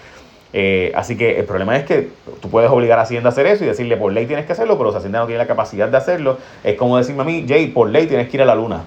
eh, 0.54 0.92
así 0.96 1.18
que 1.18 1.40
el 1.40 1.46
problema 1.46 1.76
es 1.76 1.86
que 1.86 2.10
tú 2.42 2.50
puedes 2.50 2.70
obligar 2.70 3.00
a 3.00 3.04
Hacienda 3.04 3.30
a 3.30 3.32
hacer 3.32 3.46
eso 3.48 3.64
y 3.64 3.68
decirle 3.68 3.98
por 3.98 4.12
ley 4.12 4.26
tienes 4.26 4.46
que 4.46 4.54
hacerlo, 4.54 4.78
pero 4.78 4.92
si 4.92 4.98
Hacienda 4.98 5.20
no 5.20 5.26
tiene 5.26 5.40
la 5.40 5.48
capacidad 5.48 5.90
de 5.90 5.98
hacerlo, 5.98 6.38
es 6.64 6.76
como 6.76 6.98
decirme 6.98 7.22
a 7.22 7.26
mí, 7.26 7.46
Jay, 7.48 7.68
por 7.68 7.90
ley 7.90 8.08
tienes 8.08 8.30
que 8.30 8.38
ir 8.38 8.42
a 8.42 8.46
la 8.46 8.56
luna. 8.56 8.84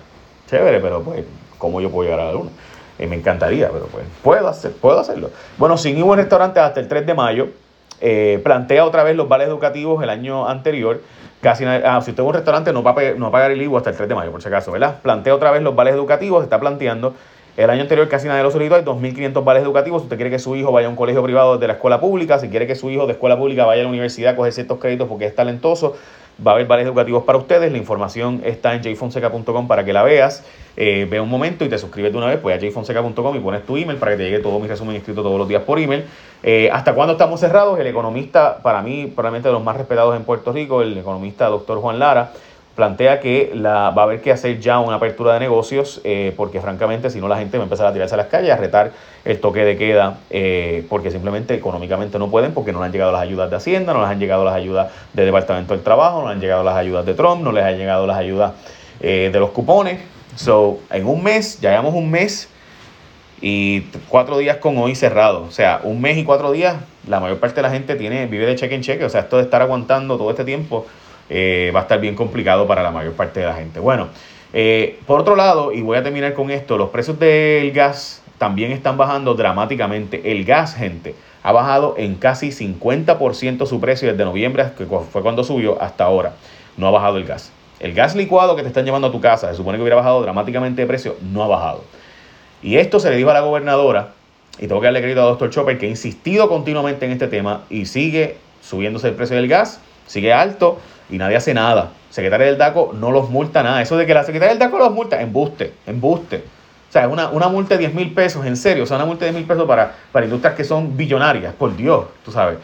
Chévere, 0.48 0.80
pero 0.80 1.02
pues, 1.02 1.24
¿cómo 1.58 1.80
yo 1.80 1.90
puedo 1.90 2.08
llegar 2.08 2.20
a 2.20 2.26
la 2.26 2.32
luna? 2.32 2.50
Eh, 3.00 3.06
me 3.06 3.16
encantaría, 3.16 3.70
pero 3.70 3.86
pues, 3.86 4.04
puedo, 4.22 4.46
hacer, 4.46 4.72
puedo 4.72 5.00
hacerlo. 5.00 5.30
Bueno, 5.56 5.78
sin 5.78 5.96
IVA 5.96 6.12
en 6.12 6.18
restaurantes 6.18 6.62
hasta 6.62 6.80
el 6.80 6.86
3 6.86 7.06
de 7.06 7.14
mayo, 7.14 7.48
eh, 7.98 8.38
plantea 8.44 8.84
otra 8.84 9.02
vez 9.04 9.16
los 9.16 9.26
vales 9.26 9.48
educativos 9.48 10.02
el 10.02 10.10
año 10.10 10.46
anterior. 10.46 11.00
Casi 11.40 11.64
ah, 11.64 11.98
si 12.02 12.10
usted 12.10 12.22
es 12.22 12.28
un 12.28 12.34
restaurante, 12.34 12.74
no 12.74 12.82
va, 12.82 12.90
a, 12.90 13.14
no 13.16 13.22
va 13.22 13.28
a 13.28 13.32
pagar 13.32 13.52
el 13.52 13.62
IVA 13.62 13.78
hasta 13.78 13.88
el 13.88 13.96
3 13.96 14.06
de 14.06 14.14
mayo, 14.14 14.30
por 14.30 14.42
si 14.42 14.48
acaso, 14.48 14.70
¿verdad? 14.70 14.96
Plantea 15.00 15.34
otra 15.34 15.50
vez 15.50 15.62
los 15.62 15.74
vales 15.74 15.94
educativos, 15.94 16.44
está 16.44 16.60
planteando 16.60 17.14
el 17.56 17.68
año 17.70 17.82
anterior 17.82 18.08
casi 18.08 18.28
nadie 18.28 18.42
lo 18.42 18.50
solicitó, 18.50 18.76
hay 18.76 18.82
2.500 18.82 19.44
vales 19.44 19.62
educativos. 19.62 20.02
Si 20.02 20.06
usted 20.06 20.16
quiere 20.16 20.30
que 20.30 20.38
su 20.38 20.56
hijo 20.56 20.72
vaya 20.72 20.86
a 20.86 20.90
un 20.90 20.96
colegio 20.96 21.22
privado 21.22 21.58
de 21.58 21.66
la 21.66 21.74
escuela 21.74 22.00
pública, 22.00 22.38
si 22.38 22.48
quiere 22.48 22.66
que 22.66 22.74
su 22.74 22.90
hijo 22.90 23.06
de 23.06 23.12
escuela 23.12 23.36
pública 23.36 23.64
vaya 23.66 23.82
a 23.82 23.84
la 23.84 23.90
universidad 23.90 24.32
a 24.32 24.36
coger 24.36 24.52
ciertos 24.52 24.78
créditos 24.78 25.08
porque 25.08 25.26
es 25.26 25.34
talentoso, 25.34 25.96
va 26.46 26.52
a 26.52 26.54
haber 26.54 26.66
vales 26.66 26.86
educativos 26.86 27.24
para 27.24 27.38
ustedes. 27.38 27.70
La 27.70 27.78
información 27.78 28.40
está 28.44 28.74
en 28.74 28.82
jfonseca.com 28.82 29.68
para 29.68 29.84
que 29.84 29.92
la 29.92 30.02
veas. 30.02 30.44
Eh, 30.76 31.06
ve 31.10 31.20
un 31.20 31.28
momento 31.28 31.64
y 31.64 31.68
te 31.68 31.76
suscribes 31.78 32.12
de 32.12 32.18
una 32.18 32.28
vez, 32.28 32.38
pues 32.38 32.56
a 32.56 32.66
jfonseca.com 32.66 33.36
y 33.36 33.40
pones 33.40 33.66
tu 33.66 33.76
email 33.76 33.98
para 33.98 34.12
que 34.12 34.18
te 34.18 34.24
llegue 34.24 34.38
todo 34.38 34.58
mi 34.58 34.68
resumen 34.68 34.96
escrito 34.96 35.22
todos 35.22 35.38
los 35.38 35.48
días 35.48 35.62
por 35.62 35.78
email. 35.78 36.04
Eh, 36.42 36.70
¿Hasta 36.72 36.94
cuándo 36.94 37.12
estamos 37.12 37.40
cerrados? 37.40 37.78
El 37.78 37.86
economista, 37.86 38.58
para 38.62 38.80
mí, 38.80 39.06
probablemente 39.14 39.48
de 39.48 39.52
los 39.52 39.62
más 39.62 39.76
respetados 39.76 40.16
en 40.16 40.24
Puerto 40.24 40.52
Rico, 40.52 40.80
el 40.80 40.96
economista 40.96 41.46
doctor 41.48 41.78
Juan 41.80 41.98
Lara, 41.98 42.32
plantea 42.80 43.20
que 43.20 43.52
la, 43.54 43.90
va 43.90 44.00
a 44.00 44.04
haber 44.06 44.22
que 44.22 44.32
hacer 44.32 44.58
ya 44.58 44.78
una 44.78 44.96
apertura 44.96 45.34
de 45.34 45.40
negocios, 45.40 46.00
eh, 46.02 46.32
porque 46.34 46.62
francamente 46.62 47.10
si 47.10 47.20
no 47.20 47.28
la 47.28 47.36
gente 47.36 47.58
va 47.58 47.64
a 47.64 47.66
empezar 47.66 47.86
a 47.86 47.92
tirarse 47.92 48.14
a 48.14 48.16
las 48.16 48.28
calles, 48.28 48.50
a 48.50 48.56
retar 48.56 48.92
el 49.26 49.38
toque 49.38 49.64
de 49.64 49.76
queda, 49.76 50.20
eh, 50.30 50.86
porque 50.88 51.10
simplemente 51.10 51.52
económicamente 51.52 52.18
no 52.18 52.30
pueden, 52.30 52.54
porque 52.54 52.72
no 52.72 52.78
les 52.78 52.86
han 52.86 52.92
llegado 52.92 53.12
las 53.12 53.20
ayudas 53.20 53.50
de 53.50 53.56
Hacienda, 53.56 53.92
no 53.92 54.00
les 54.00 54.08
han 54.08 54.18
llegado 54.18 54.46
las 54.46 54.54
ayudas 54.54 54.90
del 55.12 55.26
Departamento 55.26 55.74
del 55.74 55.82
Trabajo, 55.82 56.22
no 56.22 56.28
les 56.28 56.36
han 56.36 56.40
llegado 56.40 56.64
las 56.64 56.74
ayudas 56.74 57.04
de 57.04 57.12
Trump, 57.12 57.42
no 57.42 57.52
les 57.52 57.64
han 57.64 57.76
llegado 57.76 58.06
las 58.06 58.16
ayudas 58.16 58.52
eh, 59.00 59.28
de 59.30 59.38
los 59.38 59.50
cupones. 59.50 60.00
So, 60.36 60.78
en 60.88 61.06
un 61.06 61.22
mes, 61.22 61.60
ya 61.60 61.72
llevamos 61.72 61.92
un 61.92 62.10
mes 62.10 62.48
y 63.42 63.82
cuatro 64.08 64.38
días 64.38 64.56
con 64.56 64.78
hoy 64.78 64.94
cerrado. 64.94 65.42
O 65.42 65.50
sea, 65.50 65.80
un 65.82 66.00
mes 66.00 66.16
y 66.16 66.24
cuatro 66.24 66.50
días, 66.50 66.76
la 67.06 67.20
mayor 67.20 67.40
parte 67.40 67.56
de 67.56 67.62
la 67.62 67.70
gente 67.70 67.94
tiene, 67.96 68.24
vive 68.24 68.46
de 68.46 68.56
cheque 68.56 68.74
en 68.74 68.80
cheque. 68.80 69.04
O 69.04 69.10
sea, 69.10 69.20
esto 69.20 69.36
de 69.36 69.42
estar 69.42 69.60
aguantando 69.60 70.16
todo 70.16 70.30
este 70.30 70.46
tiempo 70.46 70.86
eh, 71.30 71.70
va 71.74 71.80
a 71.80 71.82
estar 71.82 72.00
bien 72.00 72.16
complicado 72.16 72.66
para 72.66 72.82
la 72.82 72.90
mayor 72.90 73.12
parte 73.14 73.40
de 73.40 73.46
la 73.46 73.54
gente. 73.54 73.78
Bueno, 73.78 74.08
eh, 74.52 74.98
por 75.06 75.20
otro 75.20 75.36
lado, 75.36 75.72
y 75.72 75.80
voy 75.80 75.96
a 75.96 76.02
terminar 76.02 76.34
con 76.34 76.50
esto, 76.50 76.76
los 76.76 76.90
precios 76.90 77.18
del 77.20 77.70
gas 77.70 78.20
también 78.36 78.72
están 78.72 78.96
bajando 78.96 79.34
dramáticamente. 79.34 80.32
El 80.32 80.44
gas, 80.44 80.74
gente, 80.74 81.14
ha 81.42 81.52
bajado 81.52 81.94
en 81.96 82.16
casi 82.16 82.48
50% 82.48 83.66
su 83.66 83.80
precio 83.80 84.10
desde 84.10 84.24
noviembre, 84.24 84.72
que 84.76 84.86
fue 84.86 85.22
cuando 85.22 85.44
subió, 85.44 85.80
hasta 85.80 86.04
ahora. 86.04 86.34
No 86.76 86.88
ha 86.88 86.90
bajado 86.90 87.16
el 87.16 87.24
gas. 87.24 87.52
El 87.78 87.94
gas 87.94 88.16
licuado 88.16 88.56
que 88.56 88.62
te 88.62 88.68
están 88.68 88.84
llevando 88.84 89.08
a 89.08 89.12
tu 89.12 89.20
casa, 89.20 89.48
se 89.48 89.56
supone 89.56 89.78
que 89.78 89.82
hubiera 89.82 89.96
bajado 89.96 90.20
dramáticamente 90.20 90.82
de 90.82 90.88
precio, 90.88 91.16
no 91.22 91.44
ha 91.44 91.46
bajado. 91.46 91.84
Y 92.62 92.76
esto 92.76 92.98
se 93.00 93.08
le 93.08 93.16
dijo 93.16 93.30
a 93.30 93.34
la 93.34 93.40
gobernadora 93.40 94.12
Y 94.58 94.66
tengo 94.66 94.80
que 94.80 94.86
darle 94.86 95.00
crédito 95.00 95.22
a 95.22 95.24
Dr. 95.24 95.48
Chopper 95.48 95.78
que 95.78 95.86
ha 95.86 95.88
insistido 95.88 96.48
continuamente 96.48 97.06
en 97.06 97.12
este 97.12 97.26
tema 97.26 97.62
y 97.70 97.86
sigue 97.86 98.36
subiéndose 98.60 99.08
el 99.08 99.14
precio 99.14 99.36
del 99.36 99.48
gas, 99.48 99.80
sigue 100.06 100.32
alto 100.32 100.78
y 101.10 101.18
nadie 101.18 101.36
hace 101.36 101.54
nada. 101.54 101.92
Secretaria 102.10 102.46
del 102.46 102.58
DACO 102.58 102.92
no 102.94 103.10
los 103.10 103.30
multa 103.30 103.62
nada. 103.62 103.82
Eso 103.82 103.96
de 103.96 104.06
que 104.06 104.14
la 104.14 104.24
secretaria 104.24 104.50
del 104.50 104.58
DACO 104.58 104.78
los 104.78 104.92
multa, 104.92 105.20
embuste, 105.20 105.72
embuste. 105.86 106.44
O 106.88 106.92
sea, 106.92 107.06
una, 107.08 107.28
una 107.28 107.48
multa 107.48 107.74
de 107.74 107.80
10 107.80 107.94
mil 107.94 108.12
pesos, 108.12 108.44
en 108.44 108.56
serio. 108.56 108.82
O 108.82 108.86
sea, 108.86 108.96
una 108.96 109.06
multa 109.06 109.24
de 109.24 109.30
10 109.30 109.42
mil 109.42 109.48
pesos 109.48 109.66
para, 109.66 109.94
para 110.10 110.26
industrias 110.26 110.54
que 110.54 110.64
son 110.64 110.96
billonarias, 110.96 111.54
por 111.54 111.76
Dios, 111.76 112.06
tú 112.24 112.32
sabes. 112.32 112.58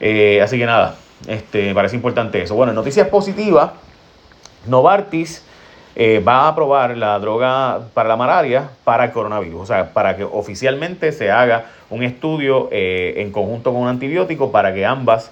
Eh, 0.00 0.40
así 0.42 0.58
que 0.58 0.64
nada, 0.64 0.94
este, 1.26 1.66
me 1.66 1.74
parece 1.74 1.96
importante 1.96 2.40
eso. 2.40 2.54
Bueno, 2.54 2.72
noticias 2.72 3.08
positivas. 3.08 3.72
Novartis 4.66 5.44
eh, 5.96 6.22
va 6.26 6.42
a 6.42 6.48
aprobar 6.48 6.96
la 6.96 7.18
droga 7.18 7.80
para 7.92 8.08
la 8.08 8.16
malaria 8.16 8.70
para 8.84 9.04
el 9.04 9.10
coronavirus. 9.10 9.62
O 9.62 9.66
sea, 9.66 9.92
para 9.92 10.16
que 10.16 10.24
oficialmente 10.24 11.12
se 11.12 11.30
haga 11.30 11.66
un 11.90 12.02
estudio 12.02 12.68
eh, 12.70 13.14
en 13.16 13.32
conjunto 13.32 13.72
con 13.72 13.82
un 13.82 13.88
antibiótico 13.88 14.52
para 14.52 14.72
que 14.72 14.86
ambas 14.86 15.30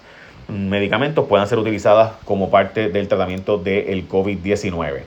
medicamentos 0.48 1.26
puedan 1.26 1.48
ser 1.48 1.59
utilizadas 1.59 2.12
como 2.24 2.50
parte 2.50 2.88
del 2.88 3.09
tratamiento 3.09 3.59
del 3.59 4.09
COVID-19. 4.09 5.02